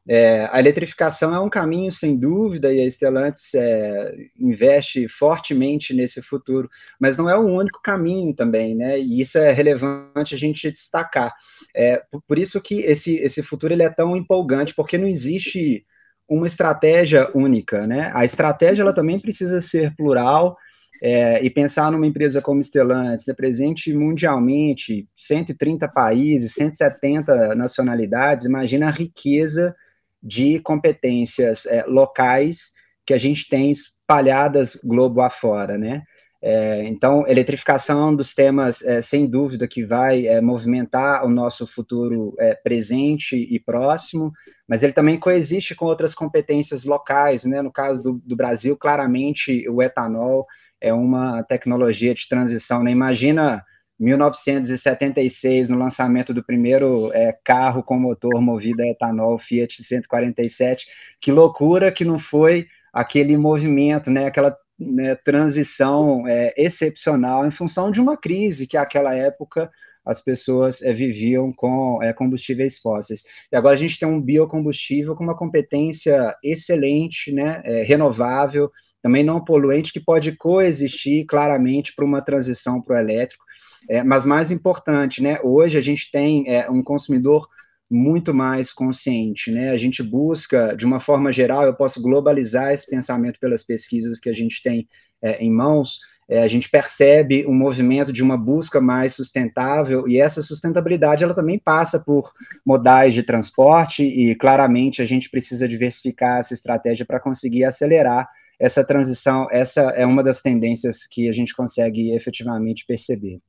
É, 0.08 0.49
a 0.50 0.58
eletrificação 0.58 1.32
é 1.32 1.38
um 1.38 1.49
caminho, 1.49 1.93
sem 1.93 2.19
dúvida, 2.19 2.72
e 2.72 2.81
a 2.81 2.90
Stellantis 2.90 3.54
é, 3.54 4.12
investe 4.37 5.06
fortemente 5.08 5.94
nesse 5.94 6.20
futuro, 6.20 6.69
mas 6.99 7.16
não 7.16 7.31
é 7.31 7.37
o 7.37 7.46
único 7.46 7.81
caminho 7.81 8.34
também, 8.34 8.75
né? 8.75 8.99
E 8.99 9.20
isso 9.20 9.38
é 9.38 9.52
relevante 9.52 10.34
a 10.34 10.38
gente 10.38 10.70
destacar. 10.72 11.32
É, 11.75 12.02
por 12.26 12.37
isso 12.37 12.60
que 12.60 12.81
esse, 12.81 13.16
esse 13.19 13.43
futuro 13.43 13.72
ele 13.72 13.84
é 13.84 13.90
tão 13.90 14.16
empolgante, 14.16 14.75
porque 14.75 14.99
não 14.99 15.06
existe 15.06 15.87
uma 16.28 16.49
estratégia 16.49 17.31
única, 17.34 17.87
né? 17.87 18.10
A 18.14 18.25
estratégia 18.25 18.82
ela 18.82 18.94
também 18.94 19.20
precisa 19.20 19.60
ser 19.60 19.94
plural 19.94 20.56
é, 21.00 21.44
e 21.44 21.50
pensar 21.50 21.93
numa 21.93 22.06
empresa 22.06 22.43
como 22.43 22.62
Stellantis, 22.62 23.28
é 23.28 23.34
presente 23.34 23.93
mundialmente, 23.93 25.08
130 25.16 25.87
países, 25.88 26.54
170 26.54 27.54
nacionalidades, 27.54 28.46
imagina 28.46 28.88
a 28.88 28.90
riqueza 28.90 29.75
de 30.22 30.60
competências 30.60 31.66
é, 31.66 31.84
locais 31.86 32.70
que 33.04 33.12
a 33.12 33.19
gente 33.19 33.48
tem 33.48 33.70
espalhadas 33.70 34.76
globo 34.84 35.20
afora, 35.20 35.76
né? 35.76 36.02
É, 36.44 36.84
então, 36.88 37.24
eletrificação 37.28 38.12
é 38.12 38.16
dos 38.16 38.34
temas, 38.34 38.82
é, 38.82 39.00
sem 39.00 39.28
dúvida, 39.28 39.69
que 39.69 39.84
vai 39.84 40.26
é, 40.26 40.40
movimentar 40.40 41.24
o 41.24 41.28
nosso 41.28 41.69
futuro 41.69 42.34
é, 42.36 42.52
presente 42.52 43.36
e 43.36 43.60
próximo, 43.60 44.32
mas 44.69 44.82
ele 44.82 44.92
também 44.92 45.20
coexiste 45.20 45.73
com 45.76 45.85
outras 45.85 46.14
competências 46.14 46.85
locais, 46.85 47.44
né? 47.44 47.62
No 47.62 47.70
caso 47.70 48.02
do, 48.02 48.20
do 48.25 48.35
Brasil, 48.35 48.76
claramente 48.76 49.68
o 49.68 49.80
etanol 49.80 50.44
é 50.80 50.92
uma 50.92 51.44
tecnologia 51.44 52.12
de 52.12 52.28
transição, 52.28 52.82
né? 52.82 52.90
Imagina 52.90 53.64
1976, 54.02 55.68
no 55.68 55.78
lançamento 55.78 56.35
do 56.35 56.42
primeiro 56.42 57.12
é, 57.12 57.38
carro 57.44 57.85
com 57.85 57.97
motor 57.97 58.40
movido 58.40 58.82
a 58.82 58.87
etanol, 58.88 59.38
Fiat 59.38 59.80
147, 59.80 60.87
que 61.21 61.30
loucura 61.30 61.92
que 61.92 62.04
não 62.04 62.18
foi 62.18 62.66
aquele 62.92 63.37
movimento, 63.37 64.11
né, 64.11 64.26
aquela 64.26 64.56
né, 64.76 65.14
transição 65.14 66.26
é, 66.26 66.52
excepcional 66.56 67.47
em 67.47 67.52
função 67.52 67.92
de 67.92 68.00
uma 68.00 68.16
crise 68.16 68.66
que 68.66 68.76
naquela 68.76 69.14
época 69.14 69.71
as 70.04 70.21
pessoas 70.21 70.82
é, 70.82 70.92
viviam 70.92 71.52
com 71.52 72.02
é, 72.02 72.12
combustíveis 72.12 72.80
fósseis. 72.80 73.23
E 73.52 73.56
agora 73.56 73.75
a 73.75 73.78
gente 73.78 74.00
tem 74.00 74.09
um 74.09 74.21
biocombustível 74.21 75.14
com 75.14 75.23
uma 75.23 75.37
competência 75.37 76.35
excelente, 76.42 77.30
né, 77.30 77.62
é, 77.64 77.85
renovável, 77.85 78.68
também 79.02 79.25
não 79.25 79.44
poluente, 79.44 79.92
que 79.92 80.00
pode 80.00 80.32
coexistir 80.37 81.26
claramente 81.26 81.94
para 81.94 82.04
uma 82.04 82.23
transição 82.23 82.80
para 82.80 82.97
o 82.97 82.99
elétrico. 82.99 83.44
É, 83.88 84.02
mas 84.02 84.25
mais 84.25 84.50
importante, 84.50 85.23
né, 85.23 85.38
hoje 85.42 85.76
a 85.76 85.80
gente 85.80 86.11
tem 86.11 86.49
é, 86.49 86.71
um 86.71 86.82
consumidor 86.82 87.49
muito 87.90 88.32
mais 88.32 88.73
consciente, 88.73 89.50
né? 89.50 89.71
A 89.71 89.76
gente 89.76 90.02
busca, 90.02 90.75
de 90.75 90.87
uma 90.87 90.99
forma 90.99 91.30
geral, 91.30 91.64
eu 91.64 91.75
posso 91.75 92.00
globalizar 92.00 92.73
esse 92.73 92.88
pensamento 92.88 93.38
pelas 93.38 93.62
pesquisas 93.62 94.18
que 94.18 94.30
a 94.30 94.32
gente 94.32 94.62
tem 94.62 94.88
é, 95.21 95.44
em 95.44 95.50
mãos, 95.50 95.99
é, 96.28 96.42
a 96.42 96.49
gente 96.49 96.71
percebe 96.71 97.47
um 97.47 97.52
movimento 97.52 98.11
de 98.11 98.23
uma 98.23 98.38
busca 98.38 98.80
mais 98.80 99.14
sustentável 99.14 100.09
e 100.09 100.18
essa 100.18 100.40
sustentabilidade 100.40 101.23
ela 101.23 101.35
também 101.35 101.59
passa 101.59 101.99
por 101.99 102.32
modais 102.64 103.12
de 103.12 103.23
transporte 103.23 104.02
e 104.02 104.35
claramente 104.37 105.02
a 105.02 105.04
gente 105.04 105.28
precisa 105.28 105.68
diversificar 105.68 106.38
essa 106.38 106.54
estratégia 106.54 107.04
para 107.04 107.21
conseguir 107.21 107.64
acelerar 107.64 108.26
essa 108.62 108.85
transição. 108.85 109.49
Essa 109.50 109.81
é 109.90 110.07
uma 110.07 110.23
das 110.23 110.40
tendências 110.40 111.04
que 111.11 111.28
a 111.28 111.33
gente 111.33 111.54
consegue 111.54 112.14
efetivamente 112.14 112.87
perceber. 112.87 113.40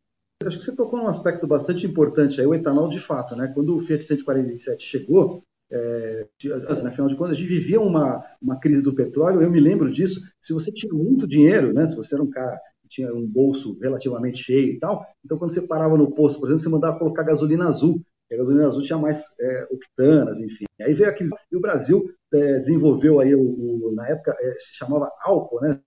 Acho 0.43 0.57
que 0.57 0.65
você 0.65 0.75
tocou 0.75 0.99
num 0.99 1.07
aspecto 1.07 1.45
bastante 1.45 1.85
importante 1.85 2.41
aí, 2.41 2.47
o 2.47 2.53
etanol 2.53 2.89
de 2.89 2.99
fato, 2.99 3.35
né? 3.35 3.51
Quando 3.53 3.75
o 3.75 3.79
Fiat 3.79 4.03
147 4.03 4.83
chegou, 4.83 5.43
é, 5.71 6.27
assim, 6.67 6.87
afinal 6.87 7.07
de 7.07 7.15
contas, 7.15 7.33
a 7.33 7.35
gente 7.35 7.47
vivia 7.47 7.79
uma, 7.79 8.25
uma 8.41 8.59
crise 8.59 8.81
do 8.81 8.95
petróleo, 8.95 9.41
eu 9.41 9.51
me 9.51 9.59
lembro 9.59 9.91
disso. 9.91 10.19
Se 10.41 10.51
você 10.51 10.71
tinha 10.71 10.91
muito 10.91 11.27
dinheiro, 11.27 11.71
né? 11.71 11.85
Se 11.85 11.95
você 11.95 12.15
era 12.15 12.23
um 12.23 12.29
cara 12.29 12.59
tinha 12.87 13.13
um 13.13 13.25
bolso 13.25 13.77
relativamente 13.81 14.43
cheio 14.43 14.73
e 14.73 14.79
tal. 14.79 15.03
Então, 15.25 15.37
quando 15.37 15.51
você 15.51 15.61
parava 15.61 15.97
no 15.97 16.11
posto, 16.11 16.39
por 16.39 16.45
exemplo, 16.45 16.61
você 16.61 16.69
mandava 16.69 16.99
colocar 16.99 17.23
gasolina 17.23 17.67
azul. 17.67 17.99
A 18.31 18.35
gasolina 18.35 18.67
azul 18.67 18.81
tinha 18.81 18.97
mais 18.97 19.23
é, 19.39 19.67
octanas, 19.71 20.39
enfim. 20.39 20.65
Aí 20.81 20.93
veio 20.93 21.09
aquele. 21.09 21.29
E 21.51 21.55
o 21.55 21.61
Brasil 21.61 22.07
é, 22.33 22.59
desenvolveu 22.59 23.19
aí, 23.19 23.35
o, 23.35 23.41
o 23.41 23.91
na 23.95 24.07
época, 24.07 24.35
é, 24.39 24.51
se 24.59 24.75
chamava 24.75 25.11
álcool, 25.21 25.61
né? 25.61 25.79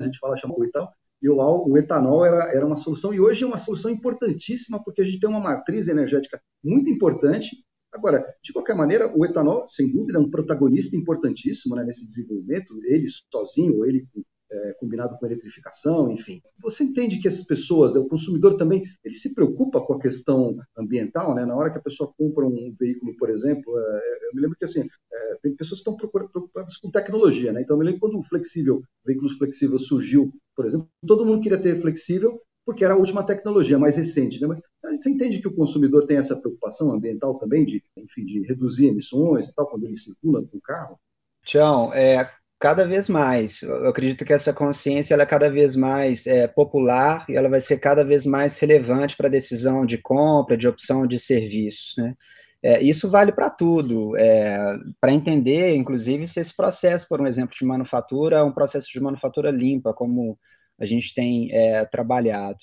A 0.00 0.04
gente 0.04 0.18
fala 0.18 0.36
chamou 0.36 0.64
e 0.64 0.70
tal. 0.70 0.92
E 1.22 1.28
o, 1.28 1.36
o 1.36 1.78
etanol 1.78 2.24
era, 2.24 2.52
era 2.52 2.66
uma 2.66 2.76
solução, 2.76 3.14
e 3.14 3.20
hoje 3.20 3.44
é 3.44 3.46
uma 3.46 3.58
solução 3.58 3.90
importantíssima, 3.90 4.82
porque 4.82 5.02
a 5.02 5.04
gente 5.04 5.20
tem 5.20 5.30
uma 5.30 5.40
matriz 5.40 5.88
energética 5.88 6.40
muito 6.62 6.90
importante. 6.90 7.56
Agora, 7.92 8.26
de 8.42 8.52
qualquer 8.52 8.74
maneira, 8.74 9.10
o 9.16 9.24
etanol, 9.24 9.66
sem 9.68 9.90
dúvida, 9.90 10.18
é 10.18 10.20
um 10.20 10.30
protagonista 10.30 10.96
importantíssimo 10.96 11.76
né, 11.76 11.84
nesse 11.84 12.06
desenvolvimento, 12.06 12.74
ele 12.84 13.06
sozinho, 13.32 13.86
ele 13.86 14.06
com 14.12 14.22
é, 14.50 14.72
combinado 14.74 15.16
com 15.18 15.26
eletrificação, 15.26 16.10
enfim. 16.10 16.40
Você 16.62 16.84
entende 16.84 17.18
que 17.18 17.28
essas 17.28 17.44
pessoas, 17.44 17.94
o 17.96 18.06
consumidor 18.06 18.56
também, 18.56 18.84
ele 19.04 19.14
se 19.14 19.34
preocupa 19.34 19.80
com 19.80 19.94
a 19.94 20.00
questão 20.00 20.56
ambiental, 20.76 21.34
né? 21.34 21.44
Na 21.44 21.56
hora 21.56 21.70
que 21.70 21.78
a 21.78 21.82
pessoa 21.82 22.12
compra 22.16 22.46
um 22.46 22.74
veículo, 22.78 23.16
por 23.16 23.30
exemplo, 23.30 23.78
é, 23.78 24.28
eu 24.28 24.34
me 24.34 24.40
lembro 24.40 24.56
que 24.56 24.64
assim, 24.64 24.88
é, 25.12 25.36
tem 25.42 25.54
pessoas 25.54 25.82
que 25.82 25.90
estão 25.90 26.10
preocupadas 26.10 26.76
com 26.76 26.90
tecnologia, 26.90 27.52
né? 27.52 27.62
Então, 27.62 27.74
eu 27.74 27.78
me 27.78 27.84
lembro 27.84 28.00
quando 28.00 28.18
o 28.18 28.22
flexível, 28.22 28.82
veículos 29.04 29.36
flexíveis 29.36 29.86
surgiu, 29.86 30.32
por 30.54 30.66
exemplo, 30.66 30.88
todo 31.06 31.26
mundo 31.26 31.42
queria 31.42 31.58
ter 31.58 31.80
flexível 31.80 32.40
porque 32.64 32.84
era 32.84 32.94
a 32.94 32.96
última 32.96 33.22
tecnologia 33.22 33.78
mais 33.78 33.96
recente, 33.96 34.40
né? 34.40 34.46
Mas 34.46 34.60
você 34.82 35.10
entende 35.10 35.40
que 35.40 35.48
o 35.48 35.54
consumidor 35.54 36.06
tem 36.06 36.16
essa 36.16 36.34
preocupação 36.36 36.92
ambiental 36.92 37.38
também 37.38 37.64
de, 37.64 37.82
enfim, 37.96 38.24
de 38.24 38.40
reduzir 38.46 38.86
emissões 38.86 39.48
e 39.48 39.54
tal 39.54 39.68
quando 39.68 39.84
ele 39.84 39.96
circula 39.96 40.42
com 40.42 40.56
o 40.56 40.62
carro? 40.62 40.98
Tião, 41.44 41.92
é, 41.92 42.30
cada 42.58 42.86
vez 42.86 43.08
mais. 43.08 43.62
Eu 43.62 43.88
acredito 43.88 44.24
que 44.24 44.32
essa 44.32 44.52
consciência 44.52 45.14
ela 45.14 45.24
é 45.24 45.26
cada 45.26 45.50
vez 45.50 45.76
mais 45.76 46.26
é, 46.26 46.46
popular 46.46 47.24
e 47.28 47.36
ela 47.36 47.48
vai 47.48 47.60
ser 47.60 47.78
cada 47.78 48.04
vez 48.04 48.24
mais 48.24 48.58
relevante 48.58 49.16
para 49.16 49.28
a 49.28 49.30
decisão 49.30 49.84
de 49.86 49.98
compra, 49.98 50.56
de 50.56 50.68
opção 50.68 51.06
de 51.06 51.18
serviços, 51.18 51.94
né? 51.98 52.14
É, 52.62 52.82
isso 52.82 53.10
vale 53.10 53.30
para 53.30 53.50
tudo, 53.50 54.16
é, 54.16 54.78
para 54.98 55.12
entender, 55.12 55.74
inclusive, 55.74 56.26
se 56.26 56.40
esse 56.40 56.56
processo, 56.56 57.06
por 57.06 57.20
um 57.20 57.26
exemplo, 57.26 57.54
de 57.54 57.62
manufatura 57.62 58.38
é 58.38 58.42
um 58.42 58.52
processo 58.52 58.88
de 58.90 58.98
manufatura 58.98 59.50
limpa, 59.50 59.92
como 59.92 60.38
a 60.80 60.86
gente 60.86 61.14
tem 61.14 61.52
é, 61.52 61.84
trabalhado. 61.84 62.56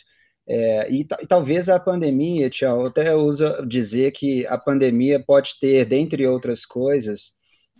É, 0.47 0.91
e, 0.91 1.01
e, 1.01 1.27
talvez 1.27 1.69
a 1.69 1.79
pandemia, 1.79 2.49
Tiago, 2.49 2.87
até 2.87 3.13
uso 3.15 3.63
dizer 3.67 4.11
que 4.11 4.45
a 4.47 4.57
pandemia 4.57 5.23
pode 5.23 5.51
ter, 5.59 5.85
dentre 5.85 6.25
outras 6.25 6.65
coisas, 6.65 7.33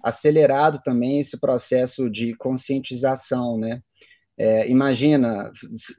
acelerado 0.04 0.82
também 0.84 1.20
esse 1.20 1.40
processo 1.40 2.10
de 2.10 2.36
conscientização, 2.36 3.58
né? 3.58 3.82
É, 4.38 4.68
imagina, 4.70 5.52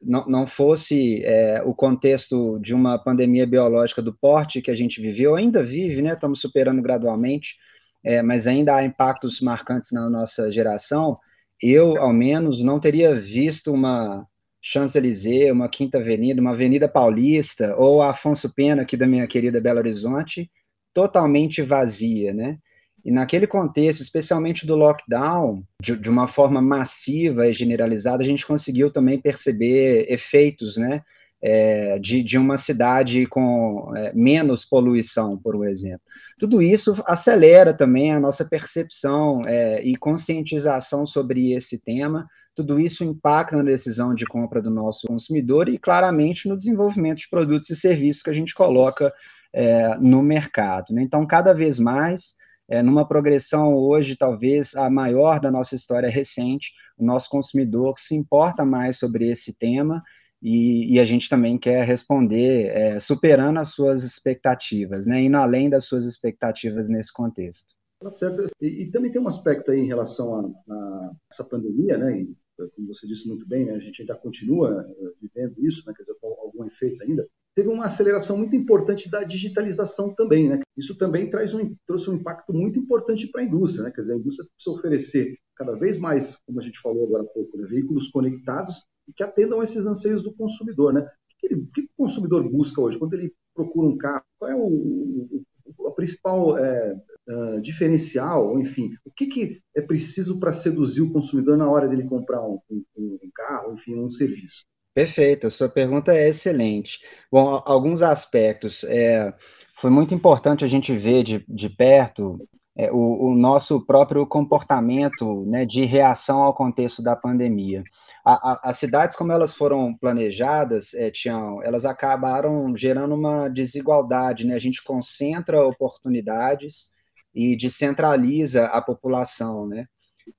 não, 0.02 0.26
não 0.26 0.46
fosse 0.46 1.24
é, 1.24 1.62
o 1.64 1.74
contexto 1.74 2.58
de 2.58 2.74
uma 2.74 2.98
pandemia 2.98 3.46
biológica 3.46 4.02
do 4.02 4.12
porte 4.12 4.60
que 4.62 4.70
a 4.70 4.74
gente 4.74 5.00
viveu, 5.00 5.36
ainda 5.36 5.62
vive, 5.62 6.02
né? 6.02 6.14
Estamos 6.14 6.40
superando 6.40 6.82
gradualmente, 6.82 7.56
é, 8.04 8.20
mas 8.22 8.46
ainda 8.46 8.74
há 8.74 8.84
impactos 8.84 9.40
marcantes 9.40 9.90
na 9.92 10.10
nossa 10.10 10.50
geração. 10.50 11.18
Eu, 11.62 11.96
ao 11.98 12.12
menos, 12.12 12.62
não 12.64 12.80
teria 12.80 13.14
visto 13.20 13.72
uma 13.72 14.26
Champs-Élysées, 14.60 15.52
uma 15.52 15.68
Quinta 15.68 15.98
Avenida, 15.98 16.40
uma 16.40 16.52
Avenida 16.52 16.88
Paulista, 16.88 17.76
ou 17.76 18.02
Afonso 18.02 18.52
Pena, 18.52 18.82
aqui 18.82 18.96
da 18.96 19.06
minha 19.06 19.26
querida 19.26 19.60
Belo 19.60 19.78
Horizonte, 19.78 20.50
totalmente 20.94 21.62
vazia, 21.62 22.32
né? 22.34 22.58
E 23.04 23.10
naquele 23.10 23.46
contexto, 23.46 24.00
especialmente 24.00 24.66
do 24.66 24.76
lockdown, 24.76 25.64
de, 25.80 25.96
de, 25.96 26.08
uma 26.08 26.28
forma 26.28 26.62
massiva 26.62 27.48
e 27.48 27.52
generalizada, 27.52 28.22
a 28.22 28.26
gente 28.26 28.46
conseguiu 28.46 28.92
também 28.92 29.20
perceber 29.20 30.06
efeitos, 30.08 30.76
né, 30.76 31.02
é, 31.42 31.98
de, 31.98 32.22
de, 32.22 32.38
uma 32.38 32.56
cidade 32.56 33.26
com 33.26 33.92
é, 33.96 34.12
menos 34.14 34.64
poluição, 34.64 35.36
por 35.36 35.56
um 35.56 35.64
exemplo. 35.64 36.02
Tudo 36.38 36.62
isso 36.62 37.02
acelera 37.04 37.74
também 37.74 38.12
a 38.12 38.20
nossa 38.20 38.44
percepção 38.44 39.42
é, 39.46 39.82
e 39.82 39.96
conscientização 39.96 41.04
sobre 41.04 41.52
esse 41.52 41.78
tema. 41.78 42.28
Tudo 42.54 42.78
isso 42.78 43.02
impacta 43.02 43.56
na 43.56 43.64
decisão 43.64 44.14
de 44.14 44.24
compra 44.26 44.62
do 44.62 44.70
nosso 44.70 45.08
consumidor 45.08 45.68
e, 45.68 45.78
claramente, 45.78 46.48
no 46.48 46.56
desenvolvimento 46.56 47.18
de 47.18 47.28
produtos 47.28 47.68
e 47.70 47.76
serviços 47.76 48.22
que 48.22 48.30
a 48.30 48.34
gente 48.34 48.54
coloca 48.54 49.12
é, 49.52 49.96
no 49.96 50.22
mercado. 50.22 50.92
Né? 50.94 51.02
Então, 51.02 51.26
cada 51.26 51.52
vez 51.52 51.78
mais 51.78 52.36
é, 52.68 52.82
numa 52.82 53.06
progressão 53.06 53.74
hoje, 53.74 54.16
talvez 54.16 54.74
a 54.74 54.88
maior 54.88 55.40
da 55.40 55.50
nossa 55.50 55.74
história 55.74 56.08
recente, 56.08 56.70
o 56.96 57.04
nosso 57.04 57.28
consumidor 57.28 57.94
se 57.98 58.14
importa 58.14 58.64
mais 58.64 58.98
sobre 58.98 59.30
esse 59.30 59.52
tema 59.52 60.02
e, 60.42 60.94
e 60.94 61.00
a 61.00 61.04
gente 61.04 61.28
também 61.28 61.58
quer 61.58 61.86
responder 61.86 62.66
é, 62.68 63.00
superando 63.00 63.58
as 63.58 63.68
suas 63.68 64.02
expectativas, 64.02 65.06
né, 65.06 65.20
indo 65.22 65.36
além 65.36 65.70
das 65.70 65.84
suas 65.84 66.04
expectativas 66.06 66.88
nesse 66.88 67.12
contexto. 67.12 67.72
Tá 68.00 68.10
certo. 68.10 68.46
E, 68.60 68.82
e 68.82 68.90
também 68.90 69.12
tem 69.12 69.20
um 69.20 69.28
aspecto 69.28 69.70
aí 69.70 69.78
em 69.78 69.86
relação 69.86 70.34
a, 70.34 70.72
a 70.72 71.10
essa 71.30 71.44
pandemia, 71.44 71.96
né, 71.96 72.20
e, 72.20 72.36
como 72.74 72.88
você 72.88 73.06
disse 73.06 73.26
muito 73.26 73.46
bem, 73.46 73.64
né, 73.64 73.74
a 73.74 73.78
gente 73.78 74.02
ainda 74.02 74.14
continua 74.14 74.86
eh, 74.88 75.12
vivendo 75.20 75.64
isso, 75.64 75.82
né, 75.86 75.92
quer 75.96 76.02
dizer, 76.02 76.16
com 76.20 76.28
algum 76.28 76.64
efeito 76.64 77.02
ainda, 77.02 77.26
teve 77.54 77.68
uma 77.68 77.86
aceleração 77.86 78.36
muito 78.36 78.56
importante 78.56 79.10
da 79.10 79.24
digitalização 79.24 80.14
também, 80.14 80.48
né? 80.48 80.60
Isso 80.76 80.96
também 80.96 81.30
traz 81.30 81.52
um, 81.54 81.74
trouxe 81.86 82.08
um 82.08 82.14
impacto 82.14 82.52
muito 82.52 82.78
importante 82.78 83.28
para 83.30 83.42
a 83.42 83.44
indústria, 83.44 83.84
né? 83.84 83.90
Quer 83.90 84.02
dizer, 84.02 84.14
a 84.14 84.16
indústria 84.16 84.48
precisa 84.54 84.76
oferecer 84.76 85.38
cada 85.54 85.74
vez 85.74 85.98
mais, 85.98 86.36
como 86.46 86.60
a 86.60 86.62
gente 86.62 86.80
falou 86.80 87.04
agora 87.04 87.22
há 87.22 87.26
pouco, 87.26 87.56
né? 87.58 87.66
veículos 87.66 88.08
conectados 88.08 88.82
e 89.06 89.12
que 89.12 89.22
atendam 89.22 89.62
esses 89.62 89.86
anseios 89.86 90.22
do 90.22 90.34
consumidor, 90.34 90.92
né? 90.92 91.00
O 91.00 91.06
que, 91.38 91.46
ele, 91.46 91.60
o, 91.62 91.66
que 91.66 91.82
o 91.82 91.88
consumidor 91.96 92.48
busca 92.48 92.80
hoje 92.80 92.98
quando 92.98 93.14
ele 93.14 93.34
procura 93.54 93.86
um 93.86 93.98
carro? 93.98 94.24
Qual 94.38 94.50
é 94.50 94.54
o, 94.54 94.66
o, 94.66 95.44
o 95.78 95.92
principal 95.92 96.56
é, 96.56 96.98
uh, 97.28 97.60
diferencial, 97.60 98.58
enfim, 98.58 98.90
o 99.04 99.10
que, 99.10 99.26
que 99.26 99.60
é 99.76 99.80
preciso 99.80 100.38
para 100.38 100.52
seduzir 100.52 101.02
o 101.02 101.12
consumidor 101.12 101.56
na 101.56 101.70
hora 101.70 101.88
dele 101.88 102.04
comprar 102.04 102.42
um, 102.42 102.60
um, 102.70 103.18
um 103.22 103.30
carro, 103.34 103.74
enfim, 103.74 103.94
um 103.96 104.10
serviço? 104.10 104.64
Perfeito, 104.94 105.46
a 105.46 105.50
sua 105.50 105.68
pergunta 105.68 106.12
é 106.12 106.28
excelente. 106.28 107.00
Bom, 107.30 107.62
alguns 107.64 108.02
aspectos. 108.02 108.84
É, 108.84 109.32
foi 109.80 109.90
muito 109.90 110.14
importante 110.14 110.64
a 110.64 110.68
gente 110.68 110.96
ver 110.96 111.24
de, 111.24 111.44
de 111.48 111.68
perto 111.70 112.38
é, 112.76 112.92
o, 112.92 113.30
o, 113.30 113.34
nosso 113.34 113.84
próprio 113.84 114.26
comportamento 114.26 115.44
né, 115.46 115.64
de 115.64 115.84
reação 115.84 116.42
ao 116.42 116.54
contexto 116.54 117.02
da 117.02 117.16
pandemia. 117.16 117.82
A, 118.24 118.52
a, 118.52 118.70
as 118.70 118.78
cidades, 118.78 119.16
como 119.16 119.32
elas 119.32 119.54
foram 119.54 119.94
planejadas, 119.96 120.94
é, 120.94 121.10
Tião, 121.10 121.62
elas 121.62 121.84
acabaram 121.84 122.76
gerando 122.76 123.14
uma 123.14 123.48
desigualdade. 123.48 124.46
Né? 124.46 124.54
A 124.54 124.58
gente 124.58 124.84
concentra 124.84 125.66
oportunidades 125.66 126.91
e 127.34 127.56
descentraliza 127.56 128.66
a 128.66 128.80
população. 128.80 129.66
Né? 129.66 129.86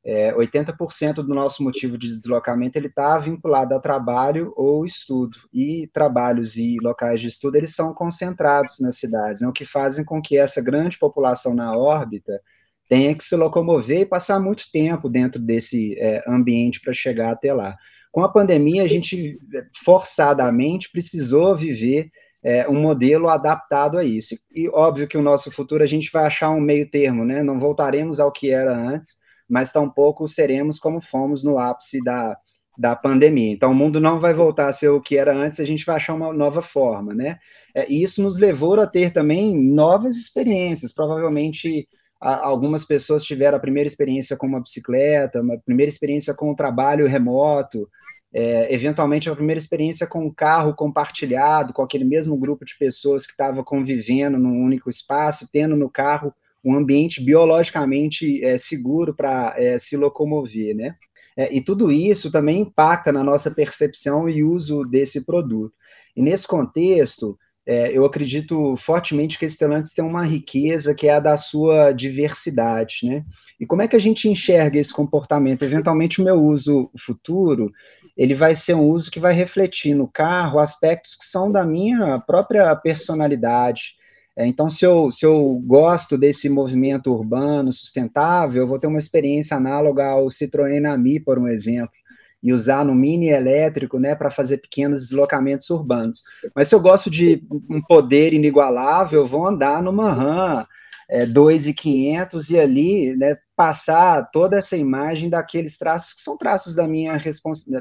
é, 0.04 0.34
80% 0.34 1.16
do 1.16 1.34
nosso 1.34 1.64
motivo 1.64 1.98
de 1.98 2.08
deslocamento 2.08 2.78
ele 2.78 2.88
está 2.88 3.18
vinculado 3.18 3.74
a 3.74 3.80
trabalho 3.80 4.54
ou 4.56 4.86
estudo. 4.86 5.38
E 5.54 5.88
trabalhos 5.94 6.58
e 6.58 6.78
locais 6.82 7.22
de 7.22 7.28
estudo 7.28 7.56
eles 7.56 7.74
são 7.74 7.94
concentrados 7.94 8.80
nas 8.80 8.98
cidades, 8.98 9.42
né, 9.42 9.48
o 9.48 9.54
que 9.54 9.66
fazem 9.66 10.06
com 10.06 10.22
que 10.22 10.38
essa 10.38 10.62
grande 10.62 10.98
população 10.98 11.54
na 11.54 11.76
órbita 11.76 12.42
tenha 12.90 13.16
que 13.16 13.24
se 13.24 13.36
locomover 13.36 14.02
e 14.02 14.06
passar 14.06 14.40
muito 14.40 14.70
tempo 14.72 15.10
dentro 15.10 15.42
desse 15.42 15.98
é, 15.98 16.24
ambiente 16.28 16.80
para 16.82 16.94
chegar 16.94 17.32
até 17.32 17.54
lá. 17.54 17.76
Com 18.12 18.24
a 18.24 18.30
pandemia, 18.30 18.84
a 18.84 18.88
gente 18.88 19.40
forçadamente 19.84 20.92
precisou 20.92 21.58
viver 21.58 22.12
é, 22.44 22.68
um 22.68 22.80
modelo 22.80 23.30
adaptado 23.30 23.98
a 23.98 24.04
isso. 24.04 24.36
E 24.54 24.68
óbvio 24.70 25.08
que 25.08 25.18
o 25.18 25.22
nosso 25.22 25.50
futuro 25.52 25.84
a 25.84 25.88
gente 25.88 26.12
vai 26.12 26.26
achar 26.26 26.50
um 26.50 26.60
meio 26.60 26.90
termo, 26.90 27.24
né? 27.24 27.42
Não 27.42 27.60
voltaremos 27.60 28.20
ao 28.20 28.32
que 28.32 28.52
era 28.52 28.76
antes, 28.76 29.16
mas 29.50 29.72
tampouco 29.72 30.28
seremos 30.28 30.80
como 30.80 31.02
fomos 31.02 31.44
no 31.44 31.58
ápice 31.58 32.04
da, 32.04 32.36
da 32.78 32.96
pandemia. 32.96 33.52
Então, 33.52 33.72
o 33.72 33.76
mundo 33.76 34.00
não 34.00 34.20
vai 34.20 34.34
voltar 34.34 34.68
a 34.68 34.74
ser 34.74 34.90
o 34.90 35.02
que 35.02 35.18
era 35.18 35.34
antes, 35.34 35.60
a 35.60 35.66
gente 35.66 35.86
vai 35.86 35.96
achar 35.96 36.14
uma 36.14 36.34
nova 36.34 36.62
forma, 36.62 37.14
né? 37.14 37.38
É, 37.74 37.90
e 37.90 38.04
isso 38.04 38.22
nos 38.22 38.38
levou 38.38 38.80
a 38.80 38.88
ter 38.88 39.12
também 39.12 39.56
novas 39.56 40.18
experiências. 40.18 40.94
Provavelmente, 40.94 41.88
a, 42.22 42.46
algumas 42.46 42.84
pessoas 42.84 43.24
tiveram 43.24 43.58
a 43.58 43.62
primeira 43.62 43.88
experiência 43.88 44.36
com 44.36 44.48
uma 44.48 44.62
bicicleta, 44.62 45.42
uma 45.42 45.58
primeira 45.60 45.90
experiência 45.90 46.34
com 46.34 46.52
o 46.52 46.56
trabalho 46.56 47.08
remoto, 47.08 47.88
é, 48.34 48.74
eventualmente 48.74 49.30
a 49.30 49.36
primeira 49.36 49.60
experiência 49.60 50.08
com 50.08 50.26
um 50.26 50.34
carro 50.34 50.74
compartilhado, 50.74 51.72
com 51.72 51.84
aquele 51.84 52.04
mesmo 52.04 52.36
grupo 52.36 52.66
de 52.66 52.76
pessoas 52.78 53.26
que 53.26 53.34
estava 53.34 53.64
convivendo 53.64 54.40
num 54.40 54.64
único 54.64 54.90
espaço, 54.90 55.48
tendo 55.52 55.76
no 55.76 55.90
carro 55.90 56.34
um 56.64 56.76
ambiente 56.76 57.22
biologicamente 57.22 58.44
é, 58.44 58.58
seguro 58.58 59.14
para 59.14 59.54
é, 59.58 59.78
se 59.78 59.96
locomover, 59.96 60.76
né? 60.76 60.96
É, 61.36 61.54
e 61.54 61.62
tudo 61.62 61.92
isso 61.92 62.32
também 62.32 62.62
impacta 62.62 63.12
na 63.12 63.24
nossa 63.24 63.52
percepção 63.52 64.30
e 64.30 64.44
uso 64.44 64.84
desse 64.86 65.22
produto. 65.22 65.74
E 66.16 66.22
nesse 66.22 66.48
contexto, 66.48 67.38
é, 67.66 67.98
eu 67.98 68.06
acredito 68.06 68.76
fortemente 68.76 69.40
que 69.40 69.46
a 69.46 69.50
Stellantis 69.50 69.94
tem 69.94 70.04
uma 70.04 70.24
riqueza 70.26 70.94
que 70.94 71.08
é 71.08 71.14
a 71.14 71.20
da 71.20 71.38
sua 71.38 71.92
diversidade, 71.92 73.00
né? 73.04 73.26
E 73.60 73.66
como 73.66 73.82
é 73.82 73.88
que 73.88 73.96
a 73.96 74.00
gente 74.00 74.28
enxerga 74.28 74.78
esse 74.80 74.94
comportamento? 74.94 75.64
Eventualmente, 75.64 76.22
o 76.22 76.24
meu 76.26 76.36
uso 76.36 76.92
futuro, 76.98 77.72
ele 78.16 78.36
vai 78.36 78.56
ser 78.56 78.76
um 78.76 78.88
uso 78.88 79.10
que 79.10 79.20
vai 79.20 79.34
refletir 79.34 79.96
no 79.96 80.08
carro 80.08 80.60
aspectos 80.60 81.16
que 81.16 81.26
são 81.26 81.52
da 81.52 81.66
minha 81.66 82.20
própria 82.20 82.76
personalidade. 82.76 83.96
É, 84.36 84.46
então, 84.48 84.70
se 84.70 84.86
eu, 84.86 85.12
se 85.12 85.26
eu 85.26 85.62
gosto 85.66 86.18
desse 86.18 86.50
movimento 86.50 87.14
urbano 87.14 87.72
sustentável, 87.72 88.64
eu 88.64 88.68
vou 88.68 88.80
ter 88.80 88.88
uma 88.88 89.00
experiência 89.00 89.58
análoga 89.58 90.08
ao 90.08 90.28
Citroën 90.28 90.86
Ami, 90.92 91.20
por 91.20 91.38
um 91.38 91.48
exemplo, 91.48 91.94
e 92.42 92.52
usar 92.52 92.84
no 92.84 92.96
mini 92.96 93.30
elétrico, 93.30 94.00
né, 94.00 94.16
para 94.16 94.32
fazer 94.32 94.58
pequenos 94.58 95.04
deslocamentos 95.04 95.70
urbanos. 95.70 96.24
Mas 96.56 96.68
se 96.68 96.76
eu 96.76 96.80
gosto 96.80 97.10
de 97.10 97.44
um 97.70 97.82
poder 97.82 98.34
inigualável, 98.34 99.22
eu 99.22 99.28
vou 99.28 99.48
andar 99.48 99.82
numa 99.82 100.12
RAM 100.14 100.68
é, 101.14 101.28
2,500 101.28 102.50
e 102.50 102.60
ali, 102.60 103.16
né, 103.16 103.38
passar 103.56 104.32
toda 104.32 104.58
essa 104.58 104.76
imagem 104.76 105.30
daqueles 105.30 105.78
traços 105.78 106.12
que 106.16 106.24
são 106.24 106.36
traços 106.36 106.74
da 106.74 106.88
minha 106.88 107.16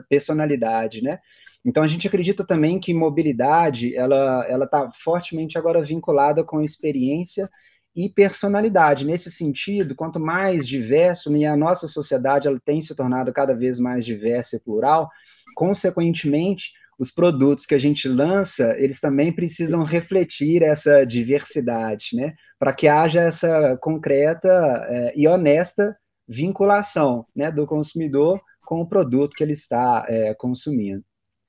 personalidade, 0.06 1.02
né? 1.02 1.18
Então 1.64 1.82
a 1.82 1.88
gente 1.88 2.06
acredita 2.06 2.44
também 2.44 2.78
que 2.78 2.92
mobilidade 2.92 3.96
ela 3.96 4.44
ela 4.46 4.64
está 4.66 4.90
fortemente 5.02 5.56
agora 5.56 5.82
vinculada 5.82 6.44
com 6.44 6.60
experiência 6.60 7.48
e 7.96 8.06
personalidade. 8.06 9.06
Nesse 9.06 9.30
sentido, 9.30 9.94
quanto 9.94 10.20
mais 10.20 10.68
diverso, 10.68 11.34
e 11.34 11.46
a 11.46 11.56
nossa 11.56 11.88
sociedade 11.88 12.48
ela 12.48 12.60
tem 12.62 12.82
se 12.82 12.94
tornado 12.94 13.32
cada 13.32 13.54
vez 13.54 13.78
mais 13.78 14.04
diversa 14.04 14.56
e 14.56 14.60
plural, 14.60 15.08
consequentemente, 15.56 16.72
os 17.02 17.10
produtos 17.10 17.66
que 17.66 17.74
a 17.74 17.78
gente 17.78 18.06
lança, 18.06 18.76
eles 18.78 19.00
também 19.00 19.32
precisam 19.32 19.82
refletir 19.82 20.62
essa 20.62 21.04
diversidade, 21.04 22.10
né? 22.14 22.32
Para 22.60 22.72
que 22.72 22.86
haja 22.86 23.20
essa 23.20 23.76
concreta 23.78 24.48
é, 24.88 25.12
e 25.16 25.26
honesta 25.26 25.96
vinculação 26.28 27.26
né, 27.34 27.50
do 27.50 27.66
consumidor 27.66 28.40
com 28.64 28.80
o 28.80 28.88
produto 28.88 29.34
que 29.34 29.42
ele 29.42 29.52
está 29.52 30.06
é, 30.08 30.32
consumindo. 30.34 31.02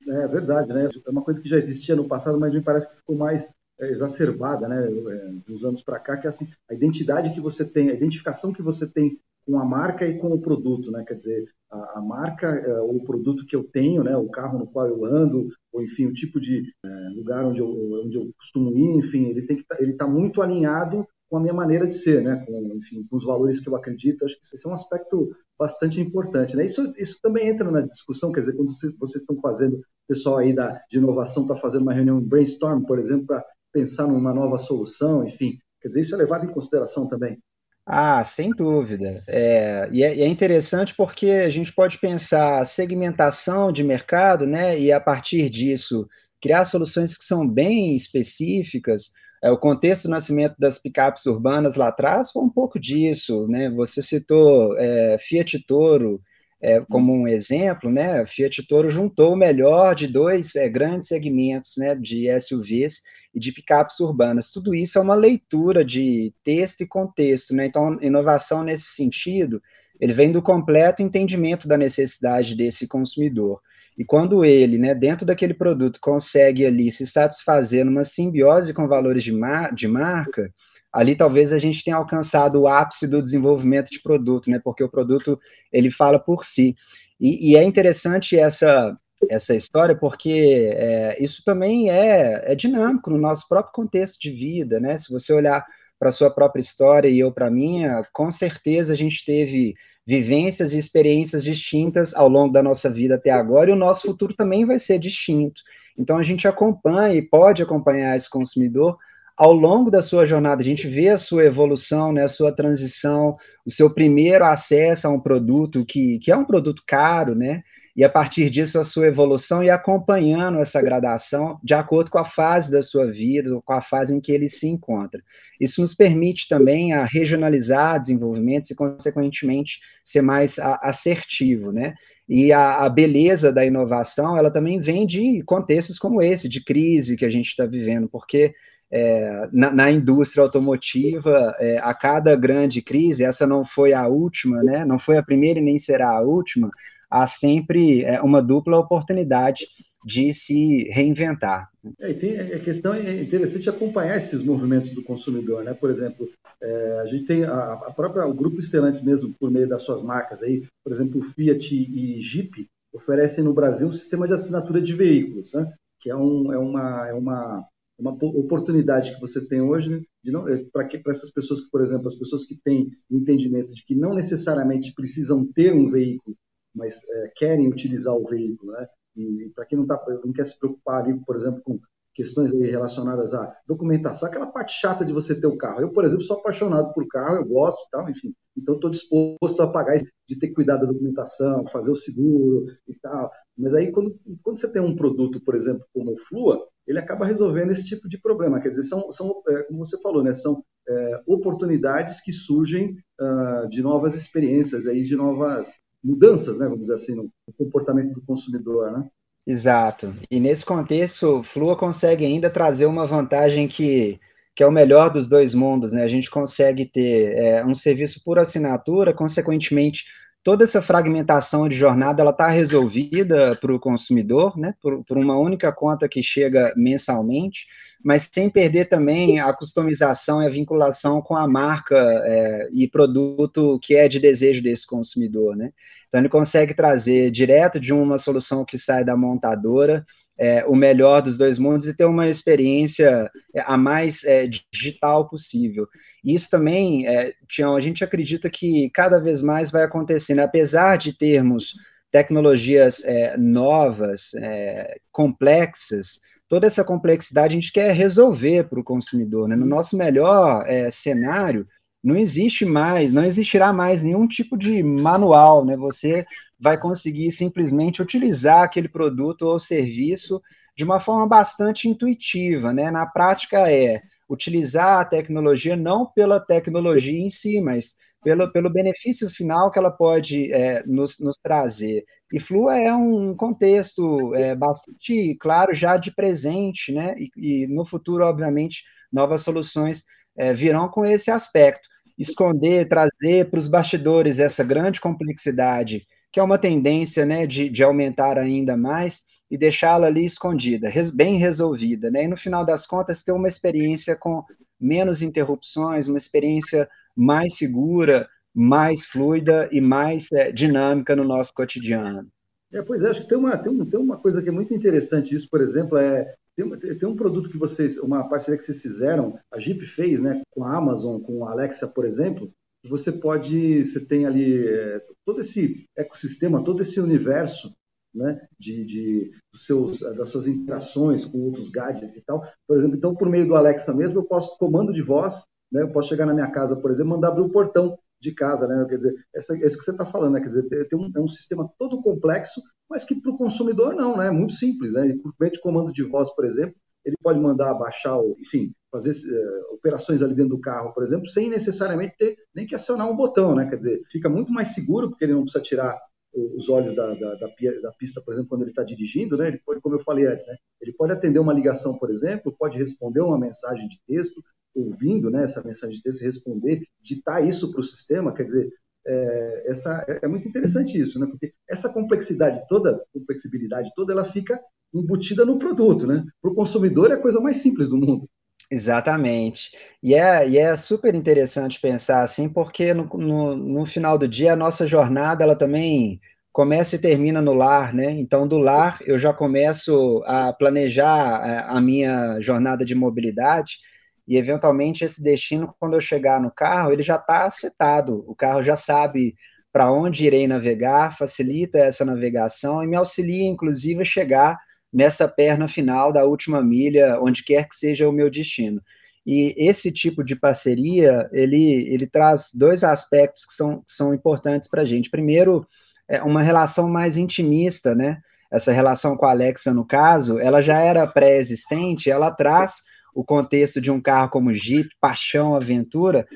É 0.08 0.28
verdade, 0.28 0.74
né? 0.74 0.88
É 1.06 1.12
uma 1.12 1.22
coisa 1.22 1.40
que 1.40 1.48
já 1.48 1.58
existia 1.58 1.96
no 1.96 2.08
passado, 2.08 2.40
mas 2.40 2.52
me 2.52 2.60
parece 2.60 2.90
que 2.90 2.98
ficou 2.98 3.16
mais 3.16 3.48
é, 3.80 3.90
exacerbada, 3.92 4.68
né? 4.68 4.84
É, 4.84 5.32
de 5.46 5.54
uns 5.54 5.64
anos 5.64 5.84
para 5.84 6.00
cá, 6.00 6.18
que 6.18 6.26
é 6.26 6.32
assim, 6.32 6.50
a 6.68 6.74
identidade 6.74 7.32
que 7.32 7.40
você 7.40 7.64
tem, 7.64 7.92
a 7.92 7.94
identificação 7.94 8.52
que 8.52 8.64
você 8.64 8.88
tem 8.88 9.20
com 9.46 9.60
a 9.60 9.66
marca 9.66 10.08
e 10.08 10.18
com 10.18 10.32
o 10.32 10.42
produto, 10.42 10.92
né? 10.92 11.04
Quer 11.08 11.16
dizer, 11.16 11.46
a, 11.72 12.00
a 12.00 12.02
marca 12.02 12.48
é, 12.48 12.82
o 12.82 13.00
produto 13.04 13.46
que 13.46 13.56
eu 13.56 13.64
tenho, 13.64 14.04
né? 14.04 14.16
O 14.16 14.30
carro 14.30 14.60
no 14.60 14.68
qual 14.68 14.88
eu 14.88 15.06
ando, 15.06 15.50
ou 15.72 15.82
enfim, 15.82 16.06
o 16.06 16.14
tipo 16.14 16.40
de 16.40 16.64
é, 16.86 16.90
lugar 17.16 17.46
onde 17.46 17.62
eu, 17.62 17.70
onde 18.04 18.18
eu 18.18 18.32
costumo 18.38 18.72
ir, 18.72 18.98
enfim, 18.98 19.26
ele 19.26 19.44
tem 19.44 19.58
que 19.58 19.66
tá, 19.66 19.78
ele 19.80 19.92
está 19.92 20.08
muito 20.08 20.42
alinhado 20.42 21.06
com 21.30 21.38
a 21.38 21.40
minha 21.40 21.54
maneira 21.54 21.88
de 21.88 21.96
ser, 21.96 22.22
né? 22.22 22.44
Com, 22.46 22.76
enfim, 22.76 23.06
com 23.10 23.16
os 23.16 23.26
valores 23.26 23.60
que 23.60 23.68
eu 23.68 23.76
acredito. 23.76 24.24
Acho 24.24 24.40
que 24.40 24.46
esse 24.54 24.68
é 24.68 24.70
um 24.70 24.74
aspecto 24.74 25.36
bastante 25.58 26.00
importante, 26.00 26.56
né? 26.56 26.66
Isso, 26.66 26.94
isso 26.98 27.20
também 27.22 27.48
entra 27.48 27.72
na 27.72 27.82
discussão, 27.82 28.32
quer 28.32 28.42
dizer, 28.42 28.56
quando 28.56 28.70
vocês 29.00 29.22
estão 29.24 29.40
fazendo, 29.42 29.78
o 29.78 30.08
pessoal 30.08 30.38
aí 30.38 30.54
da, 30.54 30.82
de 30.90 30.98
inovação 30.98 31.44
está 31.44 31.56
fazendo 31.56 31.84
uma 31.84 31.94
reunião 31.94 32.22
brainstorm, 32.22 32.84
por 32.84 33.00
exemplo, 33.00 33.28
para 33.28 33.44
pensar 33.72 34.08
numa 34.08 34.34
nova 34.34 34.58
solução, 34.60 35.26
enfim, 35.26 35.58
quer 35.82 35.88
dizer, 35.88 36.02
isso 36.02 36.14
é 36.14 36.18
levado 36.18 36.46
em 36.46 36.54
consideração 36.54 37.08
também. 37.08 37.40
Ah, 37.86 38.24
sem 38.24 38.52
dúvida. 38.52 39.24
É, 39.28 39.90
e, 39.92 40.04
é, 40.04 40.16
e, 40.16 40.22
é, 40.22 40.28
interessante 40.28 40.96
porque 40.96 41.28
a 41.30 41.50
gente 41.50 41.74
pode 41.74 41.98
pensar 42.00 42.64
segmentação 42.66 43.72
de 43.74 43.84
mercado, 43.84 44.48
né? 44.48 44.80
E 44.80 44.92
a 44.92 45.00
partir 45.02 45.50
disso 45.50 46.08
criar 46.42 46.66
soluções 46.66 47.18
que 47.18 47.24
são 47.26 47.48
bem 47.48 47.96
específicas. 47.96 49.12
É, 49.44 49.52
o 49.52 49.58
contexto 49.58 50.04
do 50.04 50.12
nascimento 50.12 50.56
das 50.58 50.80
picapes 50.80 51.26
urbanas 51.26 51.76
lá 51.76 51.90
atrás 51.90 52.32
foi 52.32 52.44
um 52.44 52.50
pouco 52.50 52.80
disso, 52.80 53.48
né? 53.48 53.70
Você 53.72 54.02
citou 54.02 54.78
é, 54.78 55.18
Fiat 55.20 55.60
Toro 55.68 56.22
é, 56.62 56.80
como 56.82 57.14
um 57.14 57.28
exemplo, 57.28 57.92
né? 57.92 58.26
Fiat 58.26 58.66
Toro 58.66 58.90
juntou 58.90 59.34
o 59.34 59.38
melhor 59.38 59.94
de 59.94 60.08
dois 60.08 60.56
é, 60.56 60.70
grandes 60.70 61.10
segmentos, 61.10 61.74
né? 61.78 61.96
De 61.96 62.28
SUVs 62.40 63.02
e 63.34 63.40
de 63.40 63.52
picapes 63.52 64.00
urbanas. 64.00 64.52
Tudo 64.52 64.76
isso 64.76 64.98
é 64.98 65.02
uma 65.02 65.16
leitura 65.16 65.84
de 65.84 66.34
texto 66.44 66.82
e 66.82 66.88
contexto, 66.88 67.54
né? 67.54 67.66
Então, 67.66 67.98
inovação 68.02 68.64
nesse 68.64 68.86
sentido, 68.86 69.62
ele 70.00 70.14
vem 70.14 70.32
do 70.32 70.42
completo 70.42 71.02
entendimento 71.02 71.68
da 71.68 71.78
necessidade 71.78 72.56
desse 72.56 72.88
consumidor. 72.88 73.60
E 73.98 74.04
quando 74.04 74.44
ele, 74.44 74.78
né, 74.78 74.96
dentro 74.96 75.26
daquele 75.26 75.54
produto, 75.54 76.00
consegue 76.02 76.66
ali 76.66 76.92
se 76.92 77.06
satisfazer 77.06 77.86
numa 77.86 78.04
simbiose 78.04 78.74
com 78.74 78.88
valores 78.88 79.24
de, 79.24 79.32
mar 79.32 79.74
de 79.74 79.88
marca, 79.88 80.52
ali 80.92 81.16
talvez 81.16 81.52
a 81.52 81.60
gente 81.60 81.84
tenha 81.84 81.98
alcançado 81.98 82.62
o 82.62 82.68
ápice 82.68 83.08
do 83.08 83.22
desenvolvimento 83.22 83.90
de 83.90 84.02
produto, 84.02 84.50
né? 84.50 84.60
Porque 84.64 84.84
o 84.84 84.90
produto 84.90 85.40
ele 85.72 85.92
fala 85.92 86.20
por 86.20 86.44
si. 86.44 86.76
E, 87.20 87.52
e 87.52 87.56
é 87.56 87.64
interessante 87.64 88.38
essa 88.38 88.98
essa 89.30 89.56
história, 89.56 89.96
porque 89.96 90.72
é, 90.74 91.18
isso 91.24 91.44
também 91.44 91.90
é, 91.90 92.52
é 92.52 92.56
dinâmico 92.56 93.10
no 93.10 93.18
nosso 93.18 93.48
próprio 93.48 93.74
contexto 93.74 94.20
de 94.20 94.32
vida, 94.32 94.80
né? 94.80 94.98
Se 94.98 95.12
você 95.12 95.34
olhar 95.34 95.66
para 96.00 96.10
a 96.10 96.12
sua 96.12 96.30
própria 96.30 96.62
história 96.62 97.08
e 97.08 97.20
eu 97.20 97.32
para 97.32 97.48
a 97.48 97.52
minha, 97.52 98.06
com 98.12 98.30
certeza 98.30 98.94
a 98.94 98.96
gente 98.96 99.24
teve 99.26 99.76
vivências 100.06 100.74
e 100.74 100.78
experiências 100.78 101.44
distintas 101.44 102.14
ao 102.14 102.28
longo 102.28 102.52
da 102.52 102.62
nossa 102.62 102.90
vida 102.90 103.16
até 103.16 103.30
agora, 103.30 103.70
e 103.70 103.74
o 103.74 103.78
nosso 103.78 104.08
futuro 104.08 104.34
também 104.34 104.66
vai 104.66 104.78
ser 104.78 105.00
distinto. 105.00 105.62
Então 105.98 106.18
a 106.18 106.24
gente 106.24 106.48
acompanha 106.48 107.16
e 107.16 107.22
pode 107.22 107.64
acompanhar 107.64 108.16
esse 108.16 108.30
consumidor 108.30 108.98
ao 109.36 109.52
longo 109.52 109.90
da 109.90 110.02
sua 110.02 110.26
jornada, 110.26 110.62
a 110.62 110.66
gente 110.66 110.88
vê 110.88 111.10
a 111.10 111.18
sua 111.18 111.44
evolução, 111.44 112.12
né, 112.12 112.24
a 112.24 112.28
sua 112.28 112.52
transição, 112.52 113.36
o 113.66 113.72
seu 113.72 113.92
primeiro 113.92 114.46
acesso 114.46 115.08
a 115.08 115.10
um 115.10 115.20
produto 115.20 115.86
que, 115.86 116.20
que 116.20 116.32
é 116.32 116.38
um 116.38 116.46
produto 116.46 116.84
caro, 116.86 117.34
né? 117.34 117.64
E 117.96 118.04
a 118.04 118.10
partir 118.10 118.50
disso 118.50 118.80
a 118.80 118.84
sua 118.84 119.08
evolução 119.08 119.64
e 119.64 119.70
acompanhando 119.70 120.60
essa 120.60 120.82
gradação 120.82 121.60
de 121.64 121.74
acordo 121.74 122.10
com 122.10 122.18
a 122.18 122.26
fase 122.26 122.72
da 122.72 122.82
sua 122.82 123.12
vida, 123.12 123.62
com 123.64 123.74
a 123.74 123.82
fase 123.82 124.16
em 124.16 124.20
que 124.20 124.32
ele 124.32 124.50
se 124.50 124.68
encontra. 124.68 125.22
Isso 125.62 125.80
nos 125.80 125.94
permite 125.94 126.48
também 126.48 126.94
a 126.94 127.06
regionalizar 127.06 128.00
desenvolvimentos 128.00 128.72
e, 128.72 128.76
consequentemente, 128.76 129.80
ser 130.04 130.22
mais 130.22 130.58
assertivo, 130.60 131.72
né? 131.72 131.94
E 132.28 132.52
a, 132.52 132.78
a, 132.78 132.90
beleza 132.90 133.52
da 133.52 133.66
inovação, 133.66 134.38
ela 134.38 134.50
também 134.50 134.80
vem 134.80 135.06
de 135.06 135.44
contextos 135.44 136.00
como 136.00 136.22
esse, 136.22 136.48
de 136.48 136.64
crise 136.64 137.18
que 137.18 137.26
a 137.26 137.30
gente 137.30 137.48
está 137.50 137.66
vivendo, 137.66 138.08
porque 138.08 138.56
é, 138.90 139.50
na, 139.52 139.72
na, 139.72 139.92
indústria 139.92 140.44
automotiva, 140.44 141.56
é, 141.60 141.80
a 141.80 141.94
cada 141.94 142.36
grande 142.36 142.82
crise, 142.82 143.24
essa 143.24 143.46
não 143.46 143.66
foi 143.66 143.92
a 143.92 144.08
última, 144.08 144.64
né? 144.64 144.86
Não 144.86 144.98
foi 144.98 145.18
a 145.18 145.24
primeira 145.24 145.60
e 145.60 145.64
nem 145.64 145.78
será 145.78 146.12
a 146.12 146.22
última, 146.22 146.72
há 147.14 147.28
sempre 147.28 148.04
é, 148.04 148.20
uma 148.22 148.42
dupla 148.42 148.80
oportunidade 148.80 149.68
de 150.04 150.34
se 150.34 150.90
reinventar. 150.90 151.70
É, 152.00 152.10
e 152.10 152.14
tem, 152.16 152.40
a 152.40 152.60
questão 152.60 152.94
é 152.94 153.22
interessante 153.22 153.70
acompanhar 153.70 154.18
esses 154.18 154.42
movimentos 154.42 154.90
do 154.90 155.04
consumidor, 155.04 155.64
né? 155.64 155.76
Por 155.76 155.92
exemplo, 155.92 156.28
é, 156.62 157.00
a 157.02 157.06
gente 157.06 157.26
tem 157.26 157.44
a, 157.44 157.74
a, 157.74 157.92
própria 157.92 158.26
o 158.26 158.34
grupo 158.34 158.62
Stellantis 158.62 159.04
mesmo 159.04 159.32
por 159.40 159.52
meio 159.52 159.70
das 159.70 159.84
suas 159.84 160.02
marcas 160.02 160.42
aí, 160.42 160.64
por 160.84 160.92
exemplo, 160.92 161.22
Fiat 161.22 161.74
e 161.74 162.20
Jeep 162.20 162.68
oferecem 162.92 163.44
no 163.44 163.54
Brasil 163.54 163.88
um 163.88 163.92
sistema 163.92 164.28
de 164.28 164.34
assinatura 164.34 164.82
de 164.82 164.94
veículos, 164.94 165.54
né? 165.54 165.72
Que 166.02 166.10
é, 166.10 166.16
um, 166.16 166.52
é 166.52 166.58
uma 166.58 167.08
é 167.08 167.14
uma 167.14 167.66
uma 167.98 168.12
oportunidade 168.12 169.14
que 169.14 169.22
você 169.22 169.40
tem 169.40 169.62
hoje 169.62 170.02
é, 170.26 170.84
que 170.86 170.98
para 170.98 171.14
essas 171.14 171.30
pessoas 171.30 171.62
que, 171.62 171.70
por 171.70 171.82
exemplo, 171.82 172.08
as 172.08 172.16
pessoas 172.16 172.44
que 172.44 172.56
têm 172.56 172.92
o 173.10 173.18
entendimento 173.18 173.74
de 173.74 173.86
que 173.86 173.94
não 173.94 174.16
necessariamente 174.16 174.92
precisam 174.94 175.46
ter 175.46 175.74
um 175.74 175.88
veículo 175.88 176.36
mas 176.74 177.02
é, 177.08 177.32
querem 177.36 177.68
utilizar 177.68 178.16
o 178.16 178.28
veículo, 178.28 178.72
né? 178.72 178.88
E, 179.16 179.52
para 179.56 179.66
quem 179.66 179.78
não, 179.78 179.86
tá, 179.86 180.04
não 180.24 180.34
quer 180.34 180.46
se 180.46 180.58
preocupar 180.58 181.04
ali, 181.04 181.20
por 181.26 181.36
exemplo, 181.36 181.62
com 181.64 181.80
questões 182.14 182.52
relacionadas 182.52 183.34
à 183.34 183.56
documentação, 183.68 184.28
aquela 184.28 184.48
parte 184.48 184.74
chata 184.80 185.04
de 185.04 185.14
você 185.14 185.40
ter 185.40 185.48
o 185.48 185.58
carro. 185.58 185.82
Eu, 185.82 185.92
por 185.92 186.06
exemplo, 186.06 186.24
sou 186.24 186.38
apaixonado 186.38 186.94
por 186.94 187.08
carro, 187.08 187.38
eu 187.38 187.46
gosto, 187.46 187.80
tal, 187.92 188.08
enfim. 188.10 188.34
Então, 188.56 188.76
estou 188.76 188.90
disposto 188.90 189.62
a 189.62 189.68
pagar 189.68 189.98
de 189.98 190.40
ter 190.40 190.50
cuidado 190.50 190.82
da 190.82 190.92
documentação, 190.92 191.66
fazer 191.68 191.92
o 191.92 191.96
seguro 191.96 192.68
e 192.88 192.94
tal. 192.96 193.32
Mas 193.58 193.74
aí, 193.74 193.92
quando, 193.92 194.20
quando 194.44 194.60
você 194.60 194.68
tem 194.68 194.82
um 194.82 194.96
produto, 194.96 195.42
por 195.44 195.56
exemplo, 195.56 195.86
como 195.92 196.14
o 196.14 196.18
Flua, 196.18 196.64
ele 196.88 197.00
acaba 197.00 197.26
resolvendo 197.26 197.72
esse 197.72 197.86
tipo 197.86 198.08
de 198.08 198.20
problema. 198.20 198.60
Quer 198.60 198.70
dizer, 198.70 198.84
são, 198.84 199.12
são 199.12 199.42
é, 199.50 199.64
como 199.64 199.84
você 199.84 200.00
falou, 200.02 200.24
né, 200.24 200.34
são 200.34 200.64
é, 200.88 201.22
oportunidades 201.26 202.22
que 202.22 202.32
surgem 202.32 202.98
uh, 203.20 203.70
de 203.70 203.82
novas 203.82 204.16
experiências, 204.16 204.86
aí, 204.86 205.02
de 205.04 205.16
novas 205.16 205.80
mudanças, 206.04 206.58
né, 206.58 206.66
vamos 206.66 206.82
dizer 206.82 206.96
assim, 206.96 207.16
no 207.16 207.30
comportamento 207.58 208.14
do 208.14 208.22
consumidor, 208.22 208.92
né? 208.92 209.08
Exato. 209.46 210.16
E 210.32 210.40
nesse 210.40 210.66
contexto, 210.66 211.44
Flua 211.44 211.76
consegue 211.76 212.26
ainda 212.26 212.50
trazer 212.50 212.86
uma 212.86 213.06
vantagem 213.06 213.68
que, 213.68 214.20
que 214.56 214.64
é 214.64 214.68
o 214.68 214.72
melhor 214.72 215.10
dos 215.10 215.28
dois 215.28 215.54
mundos, 215.54 215.92
né? 215.92 216.04
A 216.04 216.08
gente 216.08 216.30
consegue 216.30 216.86
ter 216.86 217.34
é, 217.36 217.66
um 217.66 217.76
serviço 217.76 218.22
por 218.24 218.40
assinatura, 218.40 219.14
consequentemente, 219.14 220.06
toda 220.44 220.64
essa 220.64 220.82
fragmentação 220.82 221.68
de 221.68 221.76
jornada 221.76 222.22
ela 222.22 222.32
está 222.32 222.48
resolvida 222.48 223.56
para 223.56 223.74
o 223.74 223.80
consumidor, 223.80 224.58
né? 224.58 224.74
Por, 224.82 225.04
por 225.04 225.18
uma 225.18 225.38
única 225.38 225.74
conta 225.74 226.08
que 226.08 226.24
chega 226.24 226.74
mensalmente 226.78 227.66
mas 228.04 228.30
sem 228.32 228.50
perder 228.50 228.86
também 228.86 229.40
a 229.40 229.54
customização 229.54 230.44
e 230.44 230.46
a 230.46 230.50
vinculação 230.50 231.22
com 231.22 231.36
a 231.36 231.48
marca 231.48 231.96
é, 231.96 232.70
e 232.74 232.88
produto 232.88 233.80
que 233.82 233.96
é 233.96 234.08
de 234.08 234.20
desejo 234.20 234.62
desse 234.62 234.86
consumidor, 234.86 235.56
né? 235.56 235.72
Então 236.08 236.22
ele 236.22 236.30
consegue 236.30 236.74
trazer 236.74 237.32
direto 237.32 237.80
de 237.80 237.94
uma 237.94 238.18
solução 238.18 238.66
que 238.66 238.78
sai 238.78 239.04
da 239.04 239.18
montadora 239.18 240.06
é, 240.38 240.66
o 240.66 240.76
melhor 240.76 241.22
dos 241.22 241.38
dois 241.38 241.60
mundos 241.60 241.88
e 241.88 241.94
ter 241.96 242.06
uma 242.06 242.28
experiência 242.28 243.32
é, 243.54 243.62
a 243.66 243.78
mais 243.78 244.24
é, 244.24 244.48
digital 244.72 245.30
possível. 245.30 245.88
Isso 246.24 246.50
também, 246.50 247.08
é, 247.08 247.34
Tião, 247.48 247.76
a 247.76 247.82
gente 247.82 248.04
acredita 248.04 248.50
que 248.50 248.90
cada 248.92 249.20
vez 249.20 249.42
mais 249.42 249.72
vai 249.72 249.84
acontecendo, 249.84 250.40
apesar 250.40 250.98
de 250.98 251.14
termos 251.14 251.74
tecnologias 252.12 253.04
é, 253.04 253.36
novas, 253.38 254.34
é, 254.36 254.98
complexas, 255.12 256.20
toda 256.48 256.68
essa 256.68 256.84
complexidade 256.84 257.54
a 257.54 257.60
gente 257.60 257.72
quer 257.72 257.94
resolver 257.94 258.66
para 258.66 258.80
o 258.80 258.84
consumidor. 258.84 259.48
Né? 259.48 259.56
No 259.56 259.66
nosso 259.66 259.98
melhor 259.98 260.64
é, 260.68 260.90
cenário, 260.92 261.68
não 262.04 262.16
existe 262.16 262.66
mais, 262.66 263.12
não 263.12 263.24
existirá 263.24 263.72
mais 263.72 264.02
nenhum 264.04 264.28
tipo 264.28 264.58
de 264.58 264.84
manual, 264.84 265.64
né? 265.64 265.78
Você 265.78 266.26
vai 266.60 266.78
conseguir 266.78 267.32
simplesmente 267.32 268.02
utilizar 268.02 268.64
aquele 268.64 268.90
produto 268.90 269.44
ou 269.44 269.58
serviço 269.58 270.42
de 270.76 270.84
uma 270.84 271.00
forma 271.00 271.26
bastante 271.28 271.88
intuitiva, 271.88 272.74
né? 272.74 272.92
Na 272.92 273.06
prática 273.06 273.72
é 273.72 274.02
utilizar 274.30 275.00
a 275.00 275.06
tecnologia 275.06 275.76
não 275.78 276.06
pela 276.06 276.40
tecnologia 276.40 277.18
em 277.18 277.30
si, 277.30 277.62
mas 277.62 277.96
pelo, 278.24 278.52
pelo 278.52 278.70
benefício 278.70 279.30
final 279.30 279.70
que 279.72 279.78
ela 279.78 279.92
pode 279.92 280.52
é, 280.52 280.84
nos, 280.86 281.20
nos, 281.20 281.38
trazer. 281.38 282.04
E 282.34 282.40
Flua 282.40 282.76
é 282.80 282.92
um 282.92 283.36
contexto 283.36 284.34
é, 284.34 284.56
bastante 284.56 285.36
claro 285.36 285.76
já 285.76 285.98
de 285.98 286.12
presente, 286.12 286.92
né? 286.92 287.14
E, 287.16 287.30
e 287.64 287.68
no 287.68 287.86
futuro, 287.86 288.26
obviamente, 288.26 288.82
novas 289.12 289.42
soluções 289.44 290.04
é, 290.36 290.52
virão 290.52 290.90
com 290.90 291.06
esse 291.06 291.30
aspecto 291.30 291.88
esconder, 292.18 292.88
trazer 292.90 293.52
para 293.52 293.60
os 293.60 293.68
bastidores 293.68 294.40
essa 294.40 294.64
grande 294.64 295.00
complexidade, 295.00 296.08
que 296.32 296.40
é 296.40 296.44
uma 296.44 296.58
tendência 296.58 297.24
né, 297.24 297.46
de, 297.46 297.70
de 297.70 297.84
aumentar 297.84 298.38
ainda 298.38 298.76
mais, 298.76 299.22
e 299.50 299.58
deixá-la 299.58 300.08
ali 300.08 300.26
escondida, 300.26 300.90
res, 300.90 301.12
bem 301.12 301.38
resolvida, 301.38 302.10
né? 302.10 302.24
E 302.24 302.28
no 302.28 302.36
final 302.36 302.66
das 302.66 302.88
contas, 302.88 303.22
ter 303.22 303.32
uma 303.32 303.48
experiência 303.48 304.16
com 304.16 304.44
menos 304.80 305.22
interrupções, 305.22 306.08
uma 306.08 306.18
experiência 306.18 306.90
mais 307.16 307.58
segura, 307.58 308.28
mais 308.54 309.06
fluida 309.06 309.68
e 309.72 309.82
mais 309.82 310.32
é, 310.32 310.52
dinâmica 310.52 311.16
no 311.16 311.24
nosso 311.24 311.54
cotidiano. 311.54 312.28
É, 312.72 312.82
pois 312.82 313.04
é, 313.04 313.10
acho 313.10 313.22
que 313.22 313.30
tem 313.30 313.38
uma, 313.38 313.58
tem, 313.58 313.86
tem 313.86 314.00
uma 314.00 314.18
coisa 314.18 314.42
que 314.42 314.50
é 314.50 314.52
muito 314.52 314.74
interessante 314.74 315.34
isso, 315.34 315.50
por 315.50 315.62
exemplo, 315.62 315.98
é 315.98 316.34
tem, 316.56 316.70
tem, 316.98 317.10
um 317.10 317.16
produto 317.16 317.50
que 317.50 317.58
vocês, 317.58 317.98
uma 317.98 318.28
parceria 318.30 318.58
que 318.58 318.64
vocês 318.64 318.82
fizeram, 318.82 319.40
a 319.52 319.60
Jeep 319.60 319.84
fez, 319.86 320.22
né, 320.22 320.42
com 320.52 320.64
a 320.64 320.76
Amazon, 320.76 321.20
com 321.20 321.46
a 321.46 321.52
Alexa, 321.52 321.88
por 321.88 322.06
exemplo, 322.06 322.52
você 322.88 323.12
pode, 323.12 323.86
você 323.86 324.00
tem 324.00 324.26
ali 324.26 324.68
é, 324.68 325.02
todo 325.26 325.42
esse 325.42 325.86
ecossistema, 325.96 326.64
todo 326.64 326.82
esse 326.82 327.00
universo, 327.00 327.74
né, 328.14 328.46
de, 328.60 328.86
de 328.86 329.32
dos 329.52 329.66
seus, 329.66 330.00
das 330.02 330.30
suas 330.30 330.46
interações 330.46 331.26
com 331.26 331.40
outros 331.40 331.70
gadgets 331.70 332.16
e 332.16 332.22
tal. 332.22 332.44
Por 332.68 332.78
exemplo, 332.78 332.96
então, 332.96 333.16
por 333.16 333.28
meio 333.30 333.48
do 333.48 333.56
Alexa 333.56 333.94
mesmo, 333.94 334.20
eu 334.20 334.24
posso, 334.24 334.56
comando 334.58 334.94
de 334.94 335.02
voz, 335.02 335.46
né, 335.72 335.82
eu 335.82 335.92
posso 335.92 336.10
chegar 336.10 336.28
na 336.28 336.34
minha 336.34 336.52
casa, 336.52 336.76
por 336.76 336.92
exemplo, 336.92 337.12
mandar 337.12 337.30
abrir 337.30 337.42
o 337.42 337.50
portão 337.50 337.98
de 338.24 338.34
casa, 338.34 338.68
né? 338.68 338.86
Quer 338.90 338.98
dizer, 338.98 339.16
essa, 339.36 339.56
isso 339.58 339.78
que 339.78 339.84
você 339.84 339.92
está 339.92 340.06
falando, 340.06 340.34
né? 340.34 340.42
Quer 340.42 340.48
dizer, 340.48 340.88
tem 340.88 340.98
um, 340.98 341.12
é 341.16 341.20
um 341.20 341.28
sistema 341.28 341.70
todo 341.78 342.02
complexo, 342.02 342.62
mas 342.90 343.04
que 343.04 343.16
para 343.16 343.32
o 343.32 343.38
consumidor 343.38 343.94
não, 343.94 344.18
né? 344.18 344.28
É 344.28 344.32
muito 344.32 344.54
simples, 344.54 344.94
né? 344.94 345.14
por 345.22 345.34
meio 345.40 345.52
de 345.52 345.60
comando 345.60 345.92
de 345.92 346.04
voz, 346.04 346.34
por 346.34 346.46
exemplo, 346.46 346.76
ele 347.06 347.18
pode 347.22 347.40
mandar 347.40 347.74
baixar, 347.74 348.18
enfim, 348.40 348.74
fazer 348.90 349.12
uh, 349.12 349.76
operações 349.76 350.22
ali 350.22 350.34
dentro 350.34 350.56
do 350.56 350.62
carro, 350.62 350.94
por 350.94 351.04
exemplo, 351.04 351.28
sem 351.28 351.50
necessariamente 351.50 352.16
ter 352.18 352.38
nem 352.56 352.66
que 352.66 352.76
acionar 352.76 353.10
um 353.10 353.16
botão, 353.16 353.54
né? 353.54 353.68
Quer 353.70 353.76
dizer, 353.76 354.02
fica 354.10 354.30
muito 354.30 354.54
mais 354.54 354.70
seguro 354.70 355.10
porque 355.10 355.26
ele 355.26 355.34
não 355.34 355.44
precisa 355.44 355.64
tirar 355.64 356.00
os 356.34 356.68
olhos 356.68 356.96
da, 356.96 357.14
da, 357.14 357.36
da, 357.36 357.48
da 357.82 357.92
pista, 357.92 358.20
por 358.22 358.34
exemplo, 358.34 358.50
quando 358.50 358.62
ele 358.62 358.72
está 358.72 358.84
dirigindo, 358.84 359.38
né? 359.38 359.50
Ele 359.50 359.62
pode, 359.64 359.82
como 359.82 359.96
eu 359.96 360.00
falei 360.00 360.26
antes, 360.26 360.48
né? 360.48 360.56
Ele 360.82 360.94
pode 360.94 361.12
atender 361.12 361.40
uma 361.40 361.54
ligação, 361.54 361.98
por 361.98 362.10
exemplo, 362.10 362.56
pode 362.58 362.78
responder 362.78 363.22
uma 363.22 363.38
mensagem 363.38 363.88
de 363.88 364.00
texto, 364.08 364.42
ouvindo 364.76 365.30
né, 365.30 365.44
essa 365.44 365.64
mensagem 365.64 365.98
de 365.98 366.04
texto 366.04 366.22
responder, 366.22 366.84
ditar 367.02 367.46
isso 367.46 367.72
para 367.72 367.82
o 367.82 367.84
sistema, 367.84 368.34
quer 368.34 368.44
dizer, 368.44 368.70
é, 369.06 369.72
essa, 369.72 370.06
é 370.22 370.28
muito 370.28 370.48
interessante 370.48 371.00
isso, 371.00 371.20
né? 371.20 371.26
Porque 371.26 371.54
essa 371.70 371.90
complexidade 371.90 372.66
toda, 372.68 373.04
complexibilidade 373.14 373.92
toda, 373.96 374.14
ela 374.14 374.24
fica 374.24 374.60
embutida 374.94 375.46
no 375.46 375.60
produto, 375.60 376.08
né? 376.08 376.24
Para 376.42 376.52
o 376.52 376.56
consumidor 376.56 377.12
é 377.12 377.16
a 377.16 377.22
coisa 377.22 377.40
mais 377.40 377.58
simples 377.58 377.90
do 377.90 377.98
mundo. 377.98 378.30
Exatamente. 378.72 379.72
E 380.02 380.16
é, 380.16 380.48
e 380.48 380.58
é 380.58 380.76
super 380.78 381.14
interessante 381.14 381.82
pensar 381.82 382.24
assim, 382.24 382.48
porque 382.48 382.94
no, 382.94 383.06
no, 383.06 383.56
no 383.56 383.86
final 383.86 384.18
do 384.18 384.28
dia 384.28 384.54
a 384.54 384.56
nossa 384.58 384.88
jornada 384.88 385.44
ela 385.44 385.56
também 385.56 386.20
começa 386.52 386.96
e 386.96 387.00
termina 387.00 387.42
no 387.42 387.54
lar, 387.54 387.94
né? 387.94 388.12
Então, 388.12 388.48
do 388.48 388.58
lar 388.58 389.00
eu 389.06 389.20
já 389.20 389.34
começo 389.34 390.24
a 390.26 390.54
planejar 390.54 391.10
a, 391.10 391.78
a 391.78 391.82
minha 391.82 392.40
jornada 392.40 392.86
de 392.86 392.96
mobilidade 392.96 393.80
e 394.28 394.38
eventualmente 394.38 395.04
esse 395.04 395.22
destino, 395.22 395.74
quando 395.80 395.96
eu 395.96 396.02
chegar 396.02 396.40
no 396.40 396.52
carro, 396.52 396.92
ele 396.92 397.04
já 397.04 397.16
está 397.16 397.50
setado, 397.52 398.24
o 398.28 398.36
carro 398.36 398.64
já 398.64 398.76
sabe 398.76 399.36
para 399.72 399.92
onde 399.92 400.26
irei 400.26 400.48
navegar, 400.48 401.18
facilita 401.18 401.80
essa 401.80 402.06
navegação 402.06 402.84
e 402.84 402.88
me 402.88 402.96
auxilia, 402.96 403.48
inclusive, 403.48 404.02
a 404.02 404.06
chegar 404.06 404.60
nessa 404.94 405.28
perna 405.28 405.68
final 405.68 406.14
da 406.14 406.24
última 406.24 406.64
milha, 406.64 407.20
onde 407.20 407.44
quer 407.44 407.68
que 407.68 407.76
seja 407.76 408.08
o 408.08 408.12
meu 408.12 408.30
destino. 408.30 408.82
E 409.26 409.56
esse 409.58 409.92
tipo 409.92 410.24
de 410.24 410.36
parceria, 410.36 411.28
ele, 411.32 411.88
ele 411.92 412.06
traz 412.06 412.52
dois 412.54 412.84
aspectos 412.84 413.46
que 413.46 413.54
são, 413.54 413.80
que 413.82 413.92
são 413.92 414.14
importantes 414.14 414.68
para 414.68 414.84
a 414.84 414.86
gente. 414.86 415.10
Primeiro, 415.10 415.66
é 416.08 416.22
uma 416.22 416.42
relação 416.42 416.88
mais 416.88 417.18
intimista, 417.18 417.96
né? 417.96 418.22
Essa 418.52 418.72
relação 418.72 419.18
com 419.18 419.26
a 419.26 419.32
Alexa, 419.32 419.74
no 419.74 419.88
caso, 419.88 420.38
ela 420.40 420.62
já 420.62 420.78
era 420.80 421.08
pré-existente, 421.08 422.12
ela 422.12 422.30
traz 422.30 422.84
o 423.14 423.24
contexto 423.24 423.80
de 423.80 423.92
um 423.92 424.02
carro 424.02 424.30
como 424.30 424.54
Jeep, 424.54 424.90
paixão, 425.00 425.56
aventura, 425.56 426.28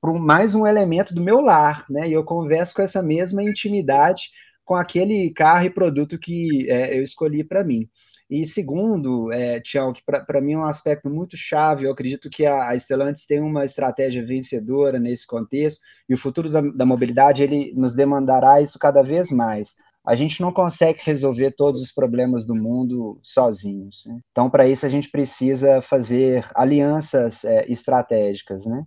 para 0.00 0.12
mais 0.14 0.54
um 0.54 0.66
elemento 0.66 1.14
do 1.14 1.22
meu 1.22 1.40
lar, 1.40 1.84
né? 1.88 2.08
E 2.08 2.12
eu 2.12 2.24
converso 2.24 2.74
com 2.74 2.82
essa 2.82 3.02
mesma 3.02 3.42
intimidade 3.42 4.30
com 4.64 4.74
aquele 4.74 5.30
carro 5.30 5.64
e 5.64 5.70
produto 5.70 6.18
que 6.18 6.70
é, 6.70 6.98
eu 6.98 7.02
escolhi 7.02 7.42
para 7.42 7.64
mim. 7.64 7.88
E 8.30 8.44
segundo, 8.44 9.32
é, 9.32 9.58
Tião, 9.60 9.90
que 9.92 10.02
para 10.04 10.40
mim 10.40 10.52
é 10.52 10.58
um 10.58 10.66
aspecto 10.66 11.08
muito 11.08 11.34
chave, 11.34 11.84
eu 11.84 11.90
acredito 11.90 12.28
que 12.28 12.44
a, 12.44 12.68
a 12.68 12.78
Stellantis 12.78 13.24
tem 13.24 13.40
uma 13.40 13.64
estratégia 13.64 14.22
vencedora 14.24 14.98
nesse 14.98 15.26
contexto, 15.26 15.80
e 16.06 16.12
o 16.12 16.18
futuro 16.18 16.50
da, 16.50 16.60
da 16.60 16.84
mobilidade 16.84 17.42
ele 17.42 17.72
nos 17.74 17.94
demandará 17.94 18.60
isso 18.60 18.78
cada 18.78 19.02
vez 19.02 19.30
mais 19.30 19.76
a 20.08 20.14
gente 20.14 20.40
não 20.40 20.50
consegue 20.50 21.00
resolver 21.02 21.50
todos 21.50 21.82
os 21.82 21.92
problemas 21.92 22.46
do 22.46 22.54
mundo 22.54 23.20
sozinhos. 23.22 24.02
Né? 24.06 24.20
Então, 24.30 24.48
para 24.48 24.66
isso, 24.66 24.86
a 24.86 24.88
gente 24.88 25.10
precisa 25.10 25.82
fazer 25.82 26.48
alianças 26.54 27.44
é, 27.44 27.70
estratégicas. 27.70 28.64
Né? 28.64 28.82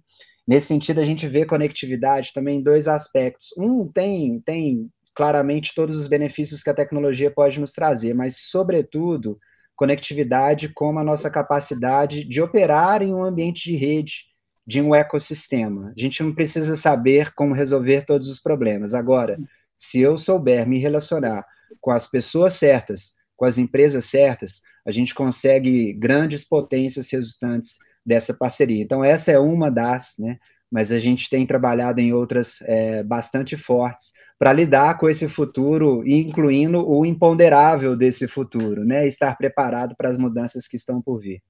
Nesse 0.48 0.68
sentido, 0.68 1.00
a 1.00 1.06
gente 1.06 1.28
vê 1.28 1.46
conectividade 1.46 2.34
também 2.34 2.58
em 2.58 2.64
dois 2.64 2.88
aspectos. 2.88 3.50
Um 3.56 3.88
tem, 3.88 4.42
tem 4.42 4.90
claramente 5.16 5.76
todos 5.76 5.96
os 5.96 6.08
benefícios 6.08 6.64
que 6.64 6.72
a 6.72 6.74
tecnologia 6.74 7.30
pode 7.30 7.60
nos 7.60 7.72
trazer, 7.72 8.16
mas, 8.16 8.38
sobretudo, 8.50 9.38
conectividade 9.76 10.70
como 10.70 10.98
a 10.98 11.04
nossa 11.04 11.30
capacidade 11.30 12.24
de 12.24 12.42
operar 12.42 13.04
em 13.04 13.14
um 13.14 13.24
ambiente 13.24 13.70
de 13.70 13.76
rede, 13.76 14.24
de 14.66 14.82
um 14.82 14.96
ecossistema. 14.96 15.94
A 15.96 16.02
gente 16.02 16.24
não 16.24 16.34
precisa 16.34 16.76
saber 16.76 17.32
como 17.36 17.54
resolver 17.54 18.06
todos 18.08 18.28
os 18.28 18.40
problemas. 18.40 18.96
Agora, 18.96 19.38
se 19.82 20.00
eu 20.00 20.16
souber 20.16 20.68
me 20.68 20.78
relacionar 20.78 21.44
com 21.80 21.90
as 21.90 22.06
pessoas 22.06 22.54
certas, 22.54 23.14
com 23.36 23.46
as 23.46 23.58
empresas 23.58 24.06
certas, 24.06 24.62
a 24.86 24.92
gente 24.92 25.16
consegue 25.16 25.92
grandes 25.94 26.48
potências 26.48 27.10
resultantes 27.12 27.78
dessa 28.06 28.32
parceria. 28.32 28.84
Então, 28.84 29.04
essa 29.04 29.32
é 29.32 29.40
uma 29.40 29.72
das, 29.72 30.14
né? 30.20 30.38
Mas 30.72 30.92
a 30.92 31.00
gente 31.00 31.30
tem 31.30 31.48
trabalhado 31.48 32.00
em 32.00 32.14
outras 32.14 32.62
é, 32.62 33.02
bastante 33.02 33.58
fortes 33.58 34.12
para 34.38 34.54
lidar 34.54 35.00
com 35.00 35.10
esse 35.10 35.28
futuro, 35.28 36.08
incluindo 36.08 36.88
o 36.88 37.04
imponderável 37.04 37.96
desse 37.96 38.28
futuro, 38.28 38.86
né? 38.86 39.08
Estar 39.08 39.36
preparado 39.36 39.96
para 39.98 40.10
as 40.10 40.18
mudanças 40.18 40.68
que 40.68 40.78
estão 40.78 41.02
por 41.02 41.20
vir. 41.20 41.42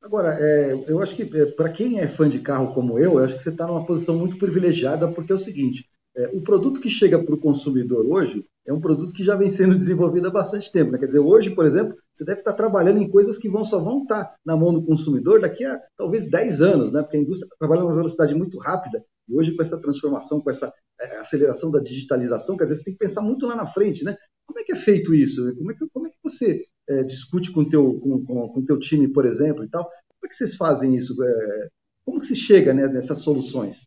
Agora, 0.00 0.36
é, 0.40 0.84
eu 0.86 1.02
acho 1.02 1.16
que 1.16 1.22
é, 1.22 1.46
para 1.46 1.68
quem 1.68 1.98
é 1.98 2.06
fã 2.06 2.28
de 2.28 2.38
carro 2.38 2.72
como 2.74 2.98
eu, 2.98 3.14
eu 3.14 3.24
acho 3.24 3.36
que 3.36 3.42
você 3.42 3.50
está 3.50 3.66
numa 3.66 3.84
posição 3.84 4.16
muito 4.16 4.38
privilegiada, 4.38 5.08
porque 5.08 5.32
é 5.32 5.34
o 5.34 5.38
seguinte: 5.38 5.88
é, 6.16 6.30
o 6.32 6.42
produto 6.42 6.80
que 6.80 6.90
chega 6.90 7.22
para 7.22 7.34
o 7.34 7.38
consumidor 7.38 8.04
hoje 8.06 8.44
é 8.66 8.72
um 8.72 8.80
produto 8.80 9.12
que 9.14 9.24
já 9.24 9.34
vem 9.34 9.50
sendo 9.50 9.74
desenvolvido 9.76 10.28
há 10.28 10.30
bastante 10.30 10.70
tempo. 10.70 10.92
Né? 10.92 10.98
Quer 10.98 11.06
dizer, 11.06 11.18
hoje, 11.18 11.50
por 11.50 11.64
exemplo, 11.64 11.96
você 12.12 12.24
deve 12.24 12.40
estar 12.40 12.52
trabalhando 12.52 12.98
em 12.98 13.08
coisas 13.08 13.38
que 13.38 13.48
vão, 13.48 13.64
só 13.64 13.78
vão 13.78 14.02
estar 14.02 14.34
na 14.44 14.56
mão 14.56 14.72
do 14.72 14.84
consumidor 14.84 15.40
daqui 15.40 15.64
a 15.64 15.80
talvez 15.96 16.26
10 16.26 16.60
anos, 16.60 16.92
né? 16.92 17.02
porque 17.02 17.16
a 17.16 17.20
indústria 17.20 17.46
está 17.46 17.56
trabalhando 17.58 17.86
numa 17.86 17.96
velocidade 17.96 18.34
muito 18.34 18.58
rápida. 18.58 19.02
E 19.28 19.34
hoje, 19.34 19.54
com 19.54 19.62
essa 19.62 19.80
transformação, 19.80 20.40
com 20.40 20.50
essa 20.50 20.72
é, 21.00 21.16
aceleração 21.16 21.70
da 21.70 21.80
digitalização, 21.80 22.56
quer 22.56 22.64
dizer, 22.64 22.76
você 22.76 22.84
tem 22.84 22.94
que 22.94 22.98
pensar 22.98 23.22
muito 23.22 23.46
lá 23.46 23.56
na 23.56 23.66
frente. 23.66 24.04
Né? 24.04 24.16
Como 24.46 24.60
é 24.60 24.64
que 24.64 24.72
é 24.72 24.76
feito 24.76 25.14
isso? 25.14 25.54
Como 25.56 25.70
é 25.70 25.74
que, 25.74 25.86
como 25.92 26.06
é 26.06 26.10
que 26.10 26.18
você 26.22 26.62
é, 26.88 27.02
discute 27.02 27.50
com 27.52 27.60
o 27.60 27.68
teu, 27.68 27.98
com, 28.00 28.24
com, 28.24 28.48
com 28.48 28.64
teu 28.64 28.78
time, 28.78 29.08
por 29.08 29.24
exemplo, 29.24 29.64
e 29.64 29.68
tal? 29.68 29.84
Como 29.84 30.26
é 30.26 30.28
que 30.28 30.36
vocês 30.36 30.54
fazem 30.54 30.94
isso? 30.94 31.16
É, 31.22 31.68
como 32.04 32.20
que 32.20 32.26
se 32.26 32.34
chega 32.36 32.74
né, 32.74 32.86
nessas 32.88 33.20
soluções? 33.20 33.82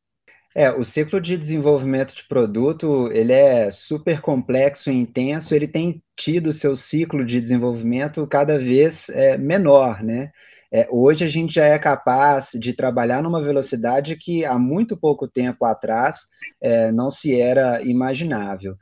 É, 0.58 0.72
o 0.72 0.86
ciclo 0.86 1.20
de 1.20 1.36
desenvolvimento 1.38 2.16
de 2.16 2.24
produto, 2.24 3.12
ele 3.12 3.34
é 3.34 3.70
super 3.72 4.22
complexo 4.22 4.90
e 4.90 4.96
intenso, 4.96 5.54
ele 5.54 5.68
tem 5.68 6.02
tido 6.16 6.54
seu 6.54 6.78
ciclo 6.78 7.26
de 7.26 7.42
desenvolvimento 7.42 8.26
cada 8.26 8.58
vez 8.58 9.10
é, 9.10 9.38
menor, 9.38 10.02
né? 10.02 10.32
É, 10.72 10.88
hoje 10.90 11.26
a 11.26 11.28
gente 11.28 11.54
já 11.56 11.66
é 11.66 11.78
capaz 11.78 12.52
de 12.54 12.74
trabalhar 12.74 13.22
numa 13.22 13.42
velocidade 13.42 14.16
que 14.16 14.46
há 14.46 14.58
muito 14.58 14.96
pouco 14.98 15.28
tempo 15.28 15.66
atrás 15.66 16.22
é, 16.62 16.90
não 16.92 17.12
se 17.12 17.40
era 17.40 17.82
imaginável. 17.82 18.76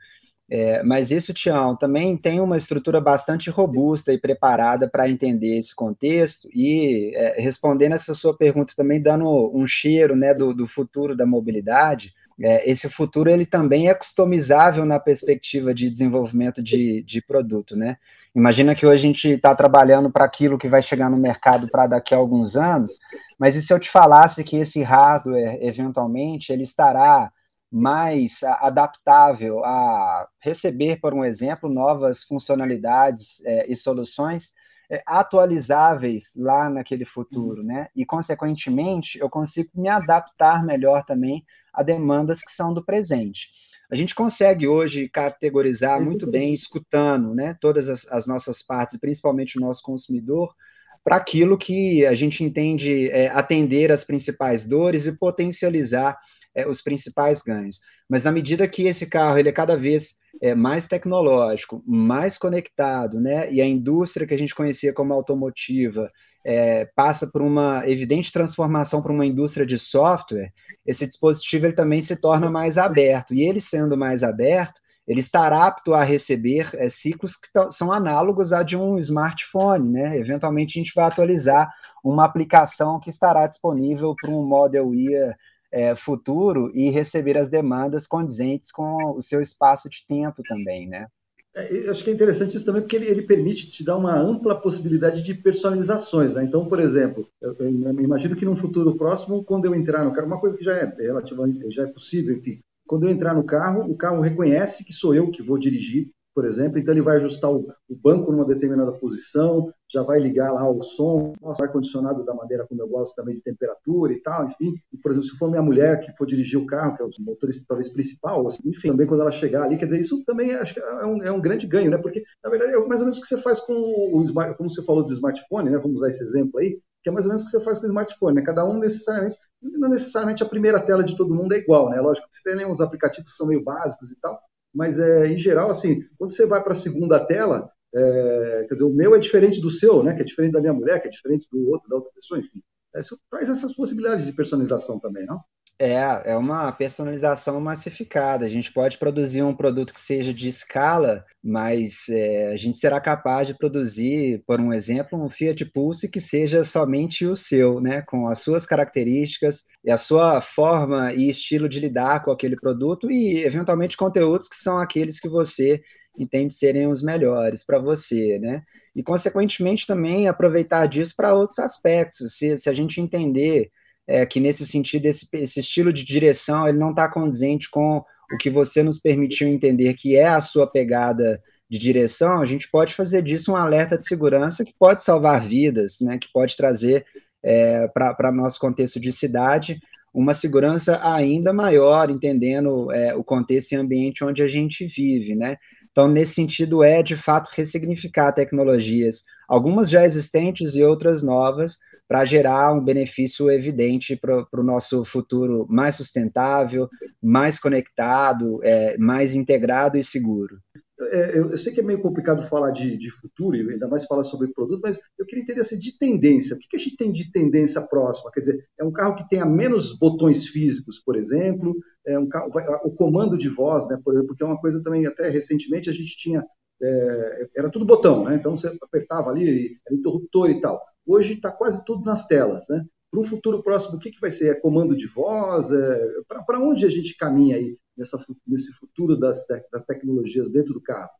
É, 0.50 0.82
mas 0.82 1.10
isso, 1.10 1.32
Tião, 1.32 1.74
também 1.74 2.16
tem 2.16 2.38
uma 2.38 2.56
estrutura 2.56 3.00
bastante 3.00 3.48
robusta 3.48 4.12
e 4.12 4.18
preparada 4.18 4.88
para 4.88 5.08
entender 5.08 5.56
esse 5.56 5.74
contexto 5.74 6.48
e 6.52 7.12
é, 7.14 7.40
respondendo 7.40 7.94
essa 7.94 8.14
sua 8.14 8.36
pergunta 8.36 8.74
também 8.76 9.00
dando 9.00 9.26
um 9.56 9.66
cheiro 9.66 10.14
né, 10.14 10.34
do, 10.34 10.52
do 10.52 10.68
futuro 10.68 11.16
da 11.16 11.24
mobilidade, 11.24 12.12
é, 12.40 12.68
esse 12.68 12.90
futuro 12.90 13.30
ele 13.30 13.46
também 13.46 13.88
é 13.88 13.94
customizável 13.94 14.84
na 14.84 14.98
perspectiva 14.98 15.72
de 15.72 15.88
desenvolvimento 15.88 16.62
de, 16.62 17.02
de 17.02 17.22
produto, 17.22 17.76
né? 17.76 17.96
Imagina 18.34 18.74
que 18.74 18.84
hoje 18.84 19.04
a 19.04 19.06
gente 19.06 19.28
está 19.28 19.54
trabalhando 19.54 20.10
para 20.10 20.24
aquilo 20.24 20.58
que 20.58 20.68
vai 20.68 20.82
chegar 20.82 21.08
no 21.08 21.16
mercado 21.16 21.68
para 21.68 21.86
daqui 21.86 22.12
a 22.12 22.18
alguns 22.18 22.56
anos, 22.56 22.98
mas 23.38 23.54
e 23.54 23.62
se 23.62 23.72
eu 23.72 23.78
te 23.78 23.88
falasse 23.88 24.42
que 24.42 24.56
esse 24.56 24.82
hardware, 24.82 25.58
eventualmente, 25.62 26.52
ele 26.52 26.64
estará 26.64 27.30
mais 27.74 28.40
adaptável 28.44 29.64
a 29.64 30.28
receber, 30.40 31.00
por 31.00 31.12
um 31.12 31.24
exemplo, 31.24 31.68
novas 31.68 32.22
funcionalidades 32.22 33.42
é, 33.44 33.68
e 33.68 33.74
soluções 33.74 34.52
é, 34.88 35.02
atualizáveis 35.04 36.34
lá 36.36 36.70
naquele 36.70 37.04
futuro, 37.04 37.64
né? 37.64 37.88
E, 37.96 38.06
consequentemente, 38.06 39.18
eu 39.18 39.28
consigo 39.28 39.70
me 39.74 39.88
adaptar 39.88 40.64
melhor 40.64 41.02
também 41.04 41.44
a 41.72 41.82
demandas 41.82 42.42
que 42.42 42.52
são 42.52 42.72
do 42.72 42.84
presente. 42.84 43.48
A 43.90 43.96
gente 43.96 44.14
consegue 44.14 44.68
hoje 44.68 45.08
categorizar 45.08 46.00
muito 46.00 46.30
bem, 46.30 46.54
escutando 46.54 47.34
né, 47.34 47.56
todas 47.60 47.88
as, 47.88 48.06
as 48.06 48.24
nossas 48.24 48.62
partes, 48.62 49.00
principalmente 49.00 49.58
o 49.58 49.60
nosso 49.60 49.82
consumidor, 49.82 50.54
para 51.02 51.16
aquilo 51.16 51.58
que 51.58 52.06
a 52.06 52.14
gente 52.14 52.44
entende 52.44 53.10
é, 53.10 53.28
atender 53.30 53.90
as 53.90 54.04
principais 54.04 54.64
dores 54.64 55.06
e 55.06 55.12
potencializar 55.12 56.16
é, 56.54 56.66
os 56.66 56.80
principais 56.80 57.42
ganhos. 57.42 57.80
Mas 58.08 58.24
na 58.24 58.32
medida 58.32 58.68
que 58.68 58.86
esse 58.86 59.06
carro 59.06 59.38
ele 59.38 59.48
é 59.48 59.52
cada 59.52 59.76
vez 59.76 60.14
é, 60.40 60.54
mais 60.54 60.86
tecnológico, 60.86 61.82
mais 61.86 62.36
conectado, 62.36 63.20
né, 63.20 63.50
e 63.52 63.60
a 63.60 63.66
indústria 63.66 64.26
que 64.26 64.34
a 64.34 64.38
gente 64.38 64.54
conhecia 64.54 64.92
como 64.92 65.12
automotiva 65.12 66.10
é, 66.44 66.84
passa 66.94 67.26
por 67.26 67.40
uma 67.40 67.82
evidente 67.88 68.30
transformação 68.30 69.00
para 69.00 69.12
uma 69.12 69.24
indústria 69.24 69.64
de 69.64 69.78
software, 69.78 70.52
esse 70.86 71.06
dispositivo 71.06 71.66
ele 71.66 71.74
também 71.74 72.00
se 72.00 72.14
torna 72.16 72.50
mais 72.50 72.76
aberto. 72.76 73.34
E 73.34 73.42
ele 73.42 73.60
sendo 73.60 73.96
mais 73.96 74.22
aberto, 74.22 74.80
ele 75.06 75.20
estará 75.20 75.66
apto 75.66 75.94
a 75.94 76.02
receber 76.02 76.70
é, 76.74 76.88
ciclos 76.88 77.36
que 77.36 77.48
são 77.70 77.92
análogos 77.92 78.52
a 78.52 78.62
de 78.62 78.76
um 78.76 78.98
smartphone, 78.98 79.90
né? 79.90 80.18
Eventualmente 80.18 80.78
a 80.78 80.82
gente 80.82 80.94
vai 80.94 81.06
atualizar 81.06 81.70
uma 82.02 82.24
aplicação 82.24 82.98
que 83.00 83.10
estará 83.10 83.46
disponível 83.46 84.14
para 84.14 84.30
um 84.30 84.46
Model 84.46 84.94
Year 84.94 85.36
é, 85.74 85.96
futuro 85.96 86.70
e 86.72 86.88
receber 86.88 87.36
as 87.36 87.48
demandas 87.48 88.06
condizentes 88.06 88.70
com 88.70 89.16
o 89.16 89.20
seu 89.20 89.42
espaço 89.42 89.90
de 89.90 90.06
tempo 90.06 90.40
também, 90.48 90.88
né? 90.88 91.08
É, 91.52 91.88
acho 91.88 92.04
que 92.04 92.10
é 92.10 92.12
interessante 92.12 92.56
isso 92.56 92.64
também 92.64 92.82
porque 92.82 92.94
ele, 92.94 93.06
ele, 93.06 93.22
permite 93.22 93.68
te 93.68 93.84
dar 93.84 93.96
uma 93.96 94.16
ampla 94.16 94.60
possibilidade 94.60 95.20
de 95.22 95.34
personalizações. 95.34 96.34
Né? 96.34 96.44
Então, 96.44 96.66
por 96.66 96.78
exemplo, 96.78 97.28
eu, 97.40 97.56
eu, 97.58 97.70
imagino 97.70 98.36
que 98.36 98.44
num 98.44 98.56
futuro 98.56 98.96
próximo, 98.96 99.44
quando 99.44 99.64
eu 99.64 99.74
entrar 99.74 100.04
no 100.04 100.12
carro, 100.12 100.28
uma 100.28 100.40
coisa 100.40 100.56
que 100.56 100.64
já 100.64 100.72
é 100.72 100.94
relativamente 100.96 101.70
já 101.70 101.82
é 101.82 101.86
possível, 101.86 102.36
enfim, 102.36 102.60
quando 102.86 103.04
eu 103.04 103.10
entrar 103.10 103.34
no 103.34 103.44
carro, 103.44 103.90
o 103.90 103.96
carro 103.96 104.20
reconhece 104.20 104.84
que 104.84 104.92
sou 104.92 105.14
eu 105.14 105.30
que 105.30 105.42
vou 105.42 105.58
dirigir 105.58 106.10
por 106.34 106.44
exemplo, 106.44 106.78
então 106.78 106.92
ele 106.92 107.00
vai 107.00 107.16
ajustar 107.16 107.50
o, 107.50 107.72
o 107.88 107.94
banco 107.94 108.32
numa 108.32 108.44
determinada 108.44 108.90
posição, 108.92 109.72
já 109.88 110.02
vai 110.02 110.18
ligar 110.18 110.52
lá 110.52 110.68
o 110.68 110.82
som, 110.82 111.32
o 111.40 111.50
ar-condicionado 111.50 112.24
da 112.24 112.34
maneira 112.34 112.66
como 112.66 112.82
eu 112.82 112.88
gosto 112.88 113.14
também 113.14 113.36
de 113.36 113.42
temperatura 113.42 114.12
e 114.12 114.20
tal, 114.20 114.46
enfim. 114.46 114.74
E, 114.92 114.96
por 114.98 115.12
exemplo, 115.12 115.28
se 115.28 115.38
for 115.38 115.48
minha 115.48 115.62
mulher 115.62 116.00
que 116.00 116.12
for 116.16 116.26
dirigir 116.26 116.58
o 116.58 116.66
carro, 116.66 116.96
que 116.96 117.02
é 117.02 117.04
o 117.06 117.10
motorista 117.20 117.64
talvez 117.68 117.88
principal, 117.88 118.46
assim, 118.48 118.60
enfim, 118.66 118.88
também 118.88 119.06
quando 119.06 119.20
ela 119.20 119.30
chegar 119.30 119.62
ali, 119.62 119.78
quer 119.78 119.86
dizer, 119.86 120.00
isso 120.00 120.24
também 120.24 120.52
acho 120.54 120.74
que 120.74 120.80
é 120.80 121.06
um, 121.06 121.22
é 121.22 121.30
um 121.30 121.40
grande 121.40 121.66
ganho, 121.68 121.90
né? 121.90 121.98
Porque, 121.98 122.24
na 122.42 122.50
verdade, 122.50 122.72
é 122.72 122.78
mais 122.80 123.00
ou 123.00 123.06
menos 123.06 123.18
o 123.18 123.20
que 123.20 123.28
você 123.28 123.38
faz 123.38 123.60
com 123.60 123.72
o, 123.72 124.20
smart, 124.24 124.56
como 124.56 124.68
você 124.68 124.82
falou 124.82 125.04
do 125.04 125.12
smartphone, 125.12 125.70
né? 125.70 125.78
Vamos 125.78 125.98
usar 125.98 126.08
esse 126.08 126.24
exemplo 126.24 126.58
aí, 126.58 126.80
que 127.02 127.08
é 127.08 127.12
mais 127.12 127.26
ou 127.26 127.30
menos 127.30 127.42
o 127.42 127.44
que 127.46 127.52
você 127.52 127.60
faz 127.60 127.78
com 127.78 127.84
o 127.84 127.88
smartphone, 127.88 128.34
né? 128.34 128.42
Cada 128.42 128.64
um 128.64 128.78
necessariamente, 128.78 129.38
não 129.62 129.88
necessariamente 129.88 130.42
a 130.42 130.48
primeira 130.48 130.80
tela 130.80 131.04
de 131.04 131.16
todo 131.16 131.34
mundo 131.34 131.52
é 131.52 131.58
igual, 131.58 131.90
né? 131.90 132.00
Lógico 132.00 132.28
que 132.28 132.36
você 132.36 132.56
tem 132.56 132.66
uns 132.66 132.80
aplicativos 132.80 133.30
que 133.30 133.36
são 133.36 133.46
meio 133.46 133.62
básicos 133.62 134.10
e 134.10 134.20
tal, 134.20 134.40
mas 134.74 134.98
é, 134.98 135.28
em 135.28 135.38
geral, 135.38 135.70
assim, 135.70 136.02
quando 136.18 136.32
você 136.32 136.46
vai 136.46 136.62
para 136.62 136.72
a 136.72 136.76
segunda 136.76 137.24
tela, 137.24 137.70
é, 137.94 138.66
quer 138.68 138.74
dizer, 138.74 138.84
o 138.84 138.94
meu 138.94 139.14
é 139.14 139.18
diferente 139.18 139.60
do 139.60 139.70
seu, 139.70 140.02
né? 140.02 140.14
Que 140.14 140.22
é 140.22 140.24
diferente 140.24 140.52
da 140.52 140.60
minha 140.60 140.72
mulher, 140.72 141.00
que 141.00 141.08
é 141.08 141.10
diferente 141.10 141.46
do 141.52 141.70
outro, 141.70 141.88
da 141.88 141.96
outra 141.96 142.10
pessoa, 142.12 142.40
enfim. 142.40 142.60
Isso 142.96 143.18
traz 143.30 143.48
essas 143.48 143.74
possibilidades 143.74 144.26
de 144.26 144.32
personalização 144.32 144.98
também, 145.00 145.26
não? 145.26 145.40
É, 145.76 146.30
é 146.30 146.36
uma 146.36 146.70
personalização 146.70 147.60
massificada. 147.60 148.46
A 148.46 148.48
gente 148.48 148.72
pode 148.72 148.96
produzir 148.96 149.42
um 149.42 149.54
produto 149.54 149.92
que 149.92 150.00
seja 150.00 150.32
de 150.32 150.48
escala, 150.48 151.24
mas 151.42 152.08
é, 152.08 152.52
a 152.52 152.56
gente 152.56 152.78
será 152.78 153.00
capaz 153.00 153.48
de 153.48 153.58
produzir, 153.58 154.44
por 154.46 154.60
um 154.60 154.72
exemplo, 154.72 155.20
um 155.20 155.28
Fiat 155.28 155.64
Pulse 155.66 156.08
que 156.08 156.20
seja 156.20 156.62
somente 156.62 157.26
o 157.26 157.34
seu, 157.34 157.80
né? 157.80 158.02
Com 158.02 158.28
as 158.28 158.38
suas 158.38 158.64
características 158.64 159.64
e 159.84 159.90
a 159.90 159.98
sua 159.98 160.40
forma 160.40 161.12
e 161.12 161.28
estilo 161.28 161.68
de 161.68 161.80
lidar 161.80 162.24
com 162.24 162.30
aquele 162.30 162.56
produto 162.56 163.10
e, 163.10 163.44
eventualmente, 163.44 163.96
conteúdos 163.96 164.48
que 164.48 164.56
são 164.56 164.78
aqueles 164.78 165.18
que 165.18 165.28
você 165.28 165.82
entende 166.16 166.54
serem 166.54 166.86
os 166.86 167.02
melhores 167.02 167.64
para 167.64 167.80
você, 167.80 168.38
né? 168.38 168.62
E, 168.94 169.02
consequentemente, 169.02 169.88
também 169.88 170.28
aproveitar 170.28 170.86
disso 170.86 171.14
para 171.16 171.34
outros 171.34 171.58
aspectos. 171.58 172.36
Se, 172.36 172.56
se 172.56 172.70
a 172.70 172.72
gente 172.72 173.00
entender 173.00 173.72
é, 174.06 174.24
que 174.26 174.40
nesse 174.40 174.66
sentido 174.66 175.06
esse, 175.06 175.26
esse 175.32 175.60
estilo 175.60 175.92
de 175.92 176.04
direção 176.04 176.68
ele 176.68 176.78
não 176.78 176.90
está 176.90 177.08
condizente 177.08 177.70
com 177.70 178.04
o 178.32 178.36
que 178.38 178.50
você 178.50 178.82
nos 178.82 178.98
permitiu 178.98 179.48
entender 179.48 179.94
que 179.94 180.16
é 180.16 180.26
a 180.26 180.40
sua 180.40 180.66
pegada 180.66 181.42
de 181.70 181.78
direção, 181.78 182.40
a 182.40 182.46
gente 182.46 182.70
pode 182.70 182.94
fazer 182.94 183.22
disso 183.22 183.52
um 183.52 183.56
alerta 183.56 183.96
de 183.96 184.06
segurança 184.06 184.64
que 184.64 184.74
pode 184.78 185.02
salvar 185.02 185.46
vidas, 185.46 185.96
né, 186.00 186.18
que 186.18 186.28
pode 186.32 186.56
trazer 186.56 187.04
é, 187.42 187.88
para 187.88 188.32
nosso 188.32 188.58
contexto 188.58 189.00
de 189.00 189.12
cidade 189.12 189.78
uma 190.14 190.32
segurança 190.32 191.00
ainda 191.02 191.52
maior, 191.52 192.08
entendendo 192.08 192.92
é, 192.92 193.14
o 193.16 193.24
contexto 193.24 193.72
e 193.72 193.76
ambiente 193.76 194.22
onde 194.22 194.44
a 194.44 194.48
gente 194.48 194.86
vive, 194.86 195.34
né? 195.34 195.56
Então, 195.90 196.06
nesse 196.06 196.34
sentido, 196.34 196.84
é 196.84 197.02
de 197.02 197.16
fato 197.16 197.50
ressignificar 197.52 198.32
tecnologias, 198.32 199.24
algumas 199.48 199.90
já 199.90 200.04
existentes 200.04 200.76
e 200.76 200.84
outras 200.84 201.20
novas, 201.20 201.78
para 202.08 202.24
gerar 202.24 202.72
um 202.72 202.84
benefício 202.84 203.50
evidente 203.50 204.16
para 204.16 204.46
o 204.52 204.62
nosso 204.62 205.04
futuro 205.04 205.66
mais 205.68 205.96
sustentável, 205.96 206.88
mais 207.22 207.58
conectado, 207.58 208.60
é, 208.62 208.96
mais 208.98 209.34
integrado 209.34 209.98
e 209.98 210.04
seguro. 210.04 210.58
É, 211.00 211.36
eu, 211.36 211.50
eu, 211.50 211.58
sei 211.58 211.72
que 211.72 211.80
é 211.80 211.82
meio 211.82 212.00
complicado 212.00 212.48
falar 212.48 212.70
de, 212.70 212.96
de, 212.96 213.10
futuro, 213.10 213.56
ainda 213.56 213.88
mais 213.88 214.04
falar 214.04 214.22
sobre 214.22 214.52
produto, 214.52 214.80
mas 214.80 215.00
eu 215.18 215.26
queria 215.26 215.42
entender 215.42 215.60
assim, 215.60 215.76
de 215.76 215.98
tendência. 215.98 216.54
O 216.54 216.58
que, 216.58 216.68
que 216.68 216.76
a 216.76 216.78
gente 216.78 216.96
tem 216.96 217.10
de 217.10 217.32
tendência 217.32 217.82
próxima? 217.82 218.30
Quer 218.32 218.40
dizer, 218.40 218.64
é 218.78 218.84
um 218.84 218.92
carro 218.92 219.16
que 219.16 219.28
tenha 219.28 219.44
menos 219.44 219.98
botões 219.98 220.46
físicos, 220.46 221.00
por 221.04 221.16
exemplo, 221.16 221.74
é 222.06 222.16
um 222.16 222.28
carro, 222.28 222.50
o 222.84 222.92
comando 222.92 223.36
de 223.36 223.48
voz, 223.48 223.88
né, 223.88 223.98
por 224.04 224.12
exemplo, 224.12 224.28
porque 224.28 224.44
é 224.44 224.46
uma 224.46 224.60
coisa 224.60 224.80
também, 224.84 225.04
até 225.04 225.28
recentemente 225.28 225.90
a 225.90 225.92
gente 225.92 226.16
tinha, 226.16 226.44
é, 226.80 227.48
era 227.56 227.70
tudo 227.70 227.84
botão, 227.84 228.24
né, 228.24 228.36
então 228.36 228.56
você 228.56 228.68
apertava 228.80 229.30
ali, 229.30 229.76
era 229.84 229.96
interruptor 229.96 230.48
e 230.48 230.60
tal 230.60 230.80
hoje 231.06 231.34
está 231.34 231.50
quase 231.50 231.84
tudo 231.84 232.04
nas 232.04 232.26
telas, 232.26 232.64
né? 232.68 232.84
Para 233.10 233.20
um 233.20 233.24
futuro 233.24 233.62
próximo, 233.62 233.96
o 233.96 234.00
que, 234.00 234.10
que 234.10 234.20
vai 234.20 234.30
ser? 234.30 234.50
É 234.50 234.60
comando 234.60 234.96
de 234.96 235.06
voz? 235.06 235.70
É... 235.70 236.08
Para 236.46 236.58
onde 236.58 236.84
a 236.84 236.90
gente 236.90 237.16
caminha 237.16 237.56
aí 237.56 237.76
nessa, 237.96 238.18
nesse 238.46 238.72
futuro 238.72 239.16
das, 239.16 239.44
das 239.72 239.84
tecnologias 239.84 240.50
dentro 240.50 240.74
do 240.74 240.80
carro? 240.80 241.10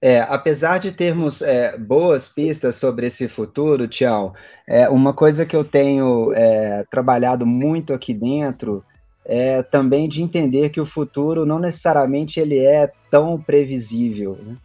É, 0.00 0.20
apesar 0.20 0.78
de 0.78 0.92
termos 0.92 1.42
é, 1.42 1.76
boas 1.76 2.28
pistas 2.28 2.76
sobre 2.76 3.06
esse 3.06 3.26
futuro, 3.26 3.88
Tião, 3.88 4.32
é, 4.66 4.88
uma 4.88 5.12
coisa 5.12 5.44
que 5.44 5.56
eu 5.56 5.64
tenho 5.64 6.32
é, 6.34 6.84
trabalhado 6.88 7.44
muito 7.44 7.92
aqui 7.92 8.14
dentro 8.14 8.84
é 9.24 9.62
também 9.62 10.08
de 10.08 10.22
entender 10.22 10.70
que 10.70 10.80
o 10.80 10.86
futuro 10.86 11.44
não 11.44 11.58
necessariamente 11.58 12.38
ele 12.38 12.58
é 12.58 12.90
tão 13.10 13.40
previsível. 13.40 14.38
Né? 14.40 14.56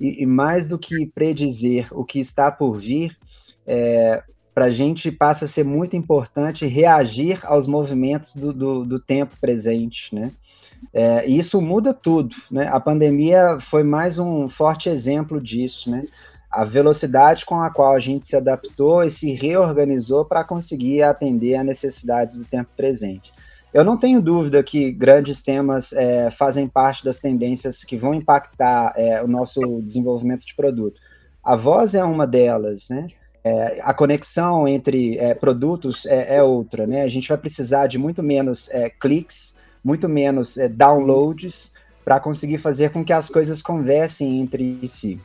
E, 0.00 0.22
e, 0.22 0.26
mais 0.26 0.66
do 0.66 0.78
que 0.78 1.06
predizer 1.06 1.86
o 1.92 2.04
que 2.04 2.18
está 2.18 2.50
por 2.50 2.78
vir, 2.78 3.16
é, 3.68 4.22
para 4.54 4.64
a 4.64 4.70
gente 4.70 5.12
passa 5.12 5.44
a 5.44 5.48
ser 5.48 5.64
muito 5.64 5.94
importante 5.94 6.66
reagir 6.66 7.38
aos 7.44 7.66
movimentos 7.66 8.34
do, 8.34 8.52
do, 8.52 8.84
do 8.84 8.98
tempo 8.98 9.36
presente, 9.40 10.12
né? 10.12 10.32
É, 10.92 11.28
e 11.28 11.38
isso 11.38 11.60
muda 11.60 11.92
tudo, 11.92 12.34
né? 12.50 12.68
A 12.72 12.80
pandemia 12.80 13.58
foi 13.60 13.82
mais 13.82 14.18
um 14.18 14.48
forte 14.48 14.88
exemplo 14.88 15.40
disso, 15.40 15.90
né? 15.90 16.06
a 16.50 16.64
velocidade 16.64 17.44
com 17.44 17.60
a 17.60 17.70
qual 17.70 17.94
a 17.94 18.00
gente 18.00 18.26
se 18.26 18.34
adaptou 18.34 19.04
e 19.04 19.10
se 19.10 19.32
reorganizou 19.32 20.24
para 20.24 20.42
conseguir 20.44 21.02
atender 21.02 21.56
a 21.56 21.64
necessidades 21.64 22.36
do 22.38 22.44
tempo 22.44 22.70
presente. 22.76 23.32
Eu 23.72 23.84
não 23.84 23.98
tenho 23.98 24.22
dúvida 24.22 24.62
que 24.62 24.90
grandes 24.90 25.42
temas 25.42 25.92
é, 25.92 26.30
fazem 26.30 26.66
parte 26.66 27.04
das 27.04 27.18
tendências 27.18 27.84
que 27.84 27.98
vão 27.98 28.14
impactar 28.14 28.94
é, 28.96 29.22
o 29.22 29.28
nosso 29.28 29.82
desenvolvimento 29.82 30.46
de 30.46 30.54
produto. 30.54 30.98
A 31.44 31.54
voz 31.54 31.94
é 31.94 32.02
uma 32.02 32.26
delas, 32.26 32.88
né? 32.88 33.08
É, 33.48 33.80
a 33.82 33.94
conexão 33.94 34.66
entre 34.68 35.16
é, 35.18 35.34
produtos 35.34 36.04
é, 36.06 36.36
é, 36.36 36.42
outra, 36.42 36.86
né? 36.86 37.02
A 37.02 37.08
gente 37.08 37.28
vai 37.28 37.38
precisar 37.38 37.86
de 37.86 37.98
muito 37.98 38.22
menos 38.22 38.68
é, 38.70 38.90
cliques, 38.90 39.56
muito 39.82 40.08
menos 40.08 40.58
downloads 40.72 41.72
para 42.04 42.20
conseguir 42.20 42.58
fazer 42.58 42.90
com 42.90 43.04
que 43.04 43.12
as 43.12 43.28
coisas 43.28 43.62
conversem 43.62 44.40
entre 44.40 44.86
si. 44.88 45.20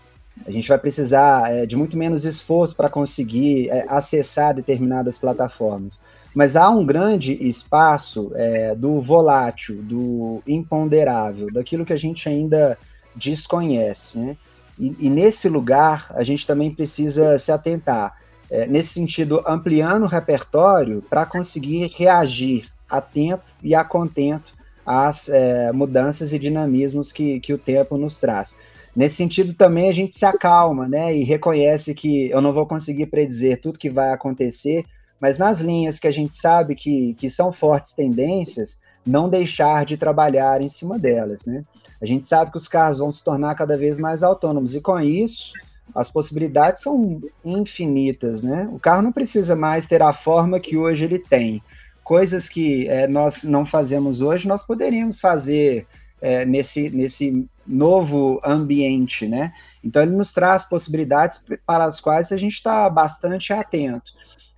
A 0.45 0.51
gente 0.51 0.67
vai 0.67 0.77
precisar 0.77 1.65
de 1.65 1.75
muito 1.75 1.97
menos 1.97 2.25
esforço 2.25 2.75
para 2.75 2.89
conseguir 2.89 3.69
acessar 3.87 4.53
determinadas 4.53 5.17
plataformas 5.17 5.99
mas 6.33 6.55
há 6.55 6.69
um 6.69 6.85
grande 6.85 7.33
espaço 7.47 8.31
é, 8.35 8.73
do 8.73 8.99
volátil, 8.99 9.81
do 9.83 10.41
imponderável, 10.47 11.51
daquilo 11.51 11.85
que 11.85 11.93
a 11.93 11.97
gente 11.97 12.27
ainda 12.27 12.77
desconhece. 13.15 14.17
Né? 14.17 14.35
E, 14.77 14.95
e, 14.99 15.09
nesse 15.09 15.47
lugar, 15.47 16.07
a 16.15 16.23
gente 16.23 16.47
também 16.47 16.73
precisa 16.73 17.37
se 17.37 17.51
atentar, 17.51 18.17
é, 18.49 18.65
nesse 18.65 18.89
sentido, 18.89 19.43
ampliando 19.47 20.03
o 20.03 20.07
repertório 20.07 21.03
para 21.09 21.25
conseguir 21.25 21.91
reagir 21.95 22.69
a 22.89 23.01
tempo 23.01 23.43
e 23.61 23.73
a 23.73 23.83
contento 23.83 24.53
às 24.85 25.29
é, 25.29 25.71
mudanças 25.71 26.33
e 26.33 26.39
dinamismos 26.39 27.11
que, 27.11 27.39
que 27.39 27.53
o 27.53 27.57
tempo 27.57 27.97
nos 27.97 28.19
traz. 28.19 28.55
Nesse 28.95 29.15
sentido, 29.15 29.53
também 29.53 29.89
a 29.89 29.93
gente 29.93 30.15
se 30.15 30.25
acalma 30.25 30.87
né, 30.87 31.15
e 31.15 31.23
reconhece 31.23 31.95
que 31.95 32.29
eu 32.29 32.41
não 32.41 32.53
vou 32.53 32.67
conseguir 32.67 33.07
predizer 33.07 33.59
tudo 33.59 33.79
que 33.79 33.89
vai 33.89 34.11
acontecer, 34.11 34.85
mas 35.19 35.37
nas 35.37 35.59
linhas 35.59 35.97
que 35.97 36.07
a 36.07 36.11
gente 36.11 36.35
sabe 36.35 36.75
que, 36.75 37.15
que 37.15 37.29
são 37.29 37.51
fortes 37.51 37.93
tendências, 37.93 38.77
não 39.05 39.29
deixar 39.29 39.85
de 39.85 39.97
trabalhar 39.97 40.61
em 40.61 40.69
cima 40.69 40.99
delas, 40.99 41.45
né? 41.45 41.63
A 42.03 42.05
gente 42.05 42.25
sabe 42.25 42.51
que 42.51 42.57
os 42.57 42.67
carros 42.67 42.99
vão 42.99 43.09
se 43.09 43.23
tornar 43.23 43.55
cada 43.55 43.77
vez 43.77 43.97
mais 43.97 44.23
autônomos 44.23 44.75
e 44.75 44.81
com 44.81 44.99
isso 44.99 45.53
as 45.95 46.11
possibilidades 46.11 46.81
são 46.81 47.21
infinitas, 47.45 48.43
né? 48.43 48.69
O 48.73 48.77
carro 48.77 49.01
não 49.01 49.11
precisa 49.13 49.55
mais 49.55 49.85
ter 49.85 50.01
a 50.01 50.11
forma 50.11 50.59
que 50.59 50.75
hoje 50.75 51.05
ele 51.05 51.17
tem. 51.17 51.63
Coisas 52.03 52.49
que 52.49 52.89
é, 52.89 53.07
nós 53.07 53.45
não 53.45 53.65
fazemos 53.65 54.19
hoje, 54.19 54.49
nós 54.49 54.61
poderíamos 54.61 55.21
fazer 55.21 55.87
é, 56.21 56.43
nesse, 56.43 56.89
nesse 56.89 57.47
novo 57.65 58.41
ambiente, 58.43 59.25
né? 59.25 59.53
Então 59.81 60.01
ele 60.01 60.11
nos 60.11 60.33
traz 60.33 60.65
possibilidades 60.65 61.41
para 61.65 61.85
as 61.85 62.01
quais 62.01 62.33
a 62.33 62.37
gente 62.37 62.55
está 62.55 62.89
bastante 62.89 63.53
atento. 63.53 64.11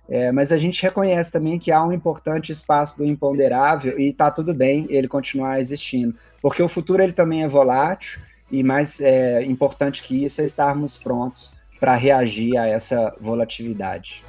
É, 0.08 0.32
mas 0.32 0.50
a 0.50 0.58
gente 0.58 0.82
reconhece 0.82 1.30
também 1.30 1.60
que 1.60 1.70
há 1.70 1.84
um 1.84 1.92
importante 1.92 2.50
espaço 2.50 2.98
do 2.98 3.04
imponderável 3.04 3.98
e 4.00 4.08
está 4.08 4.32
tudo 4.32 4.52
bem 4.52 4.86
ele 4.88 5.08
continuar 5.08 5.60
existindo, 5.60 6.16
porque 6.46 6.62
o 6.62 6.68
futuro 6.68 7.02
ele 7.02 7.12
também 7.12 7.42
é 7.42 7.48
volátil 7.48 8.20
e 8.52 8.62
mais 8.62 9.00
é, 9.00 9.42
importante 9.42 10.00
que 10.00 10.24
isso 10.24 10.40
é 10.40 10.44
estarmos 10.44 10.96
prontos 10.96 11.50
para 11.80 11.96
reagir 11.96 12.56
a 12.56 12.68
essa 12.68 13.12
volatilidade. 13.20 14.22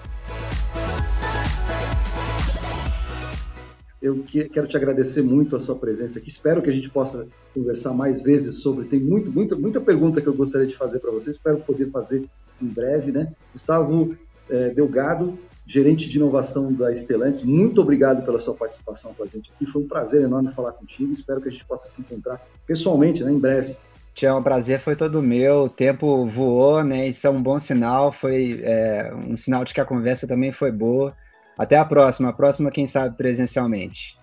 Eu 4.02 4.26
quero 4.52 4.68
te 4.68 4.76
agradecer 4.76 5.22
muito 5.22 5.56
a 5.56 5.60
sua 5.60 5.76
presença 5.76 6.18
aqui. 6.18 6.28
Espero 6.28 6.60
que 6.60 6.72
a 6.72 6.74
gente 6.74 6.90
possa 6.90 7.28
conversar 7.54 7.94
mais 7.94 8.20
vezes 8.20 8.64
sobre. 8.64 8.86
Tem 8.86 9.00
muito, 9.00 9.32
muita, 9.32 9.56
muita 9.56 9.80
pergunta 9.80 10.20
que 10.20 10.26
eu 10.26 10.34
gostaria 10.34 10.66
de 10.66 10.76
fazer 10.76 10.98
para 10.98 11.12
você. 11.12 11.30
Espero 11.30 11.60
poder 11.60 11.92
fazer 11.92 12.28
em 12.60 12.66
breve, 12.66 13.12
né? 13.12 13.32
Gustavo 13.54 14.18
é, 14.50 14.70
Delgado, 14.70 15.38
gerente 15.68 16.08
de 16.08 16.18
inovação 16.18 16.72
da 16.72 16.94
Estelantes. 16.94 17.44
Muito 17.44 17.82
obrigado 17.82 18.24
pela 18.24 18.40
sua 18.40 18.54
participação 18.54 19.14
com 19.14 19.24
a 19.24 19.28
gente 19.28 19.52
aqui. 19.54 19.66
Foi 19.66 19.82
um 19.82 19.88
prazer 19.88 20.22
enorme 20.22 20.54
falar 20.54 20.72
contigo. 20.72 21.12
Espero 21.12 21.42
que 21.42 21.50
a 21.50 21.52
gente 21.52 21.66
possa 21.66 21.90
se 21.90 22.00
encontrar 22.00 22.40
pessoalmente, 22.66 23.22
né, 23.24 23.32
em 23.32 23.38
breve. 23.38 23.76
Tião, 24.16 24.40
o 24.40 24.44
prazer 24.44 24.80
foi 24.80 24.96
todo 24.96 25.22
meu. 25.22 25.66
O 25.66 25.70
tempo 25.70 26.26
voou, 26.26 26.82
né? 26.84 27.10
Isso 27.10 27.28
é 27.28 27.30
um 27.30 27.44
bom 27.44 27.60
sinal. 27.60 28.14
Foi 28.14 28.62
é, 28.64 29.14
um 29.14 29.36
sinal 29.36 29.66
de 29.66 29.74
que 29.74 29.82
a 29.82 29.86
conversa 29.86 30.26
também 30.26 30.54
foi 30.54 30.72
boa. 30.72 31.14
Até 31.58 31.78
a 31.78 31.86
próxima. 31.86 32.30
A 32.30 32.34
próxima, 32.34 32.72
quem 32.72 32.88
sabe, 32.88 33.18
presencialmente. 33.18 34.16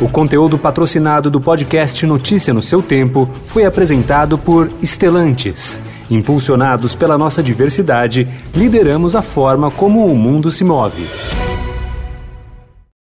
O 0.00 0.08
conteúdo 0.08 0.56
patrocinado 0.56 1.28
do 1.28 1.40
podcast 1.40 2.06
Notícia 2.06 2.54
no 2.54 2.62
seu 2.62 2.80
tempo 2.80 3.28
foi 3.46 3.64
apresentado 3.64 4.38
por 4.38 4.70
Estelantes. 4.80 5.80
Impulsionados 6.08 6.94
pela 6.94 7.18
nossa 7.18 7.42
diversidade, 7.42 8.28
lideramos 8.54 9.16
a 9.16 9.22
forma 9.22 9.72
como 9.72 10.06
o 10.06 10.16
mundo 10.16 10.52
se 10.52 10.62
move. 10.62 11.04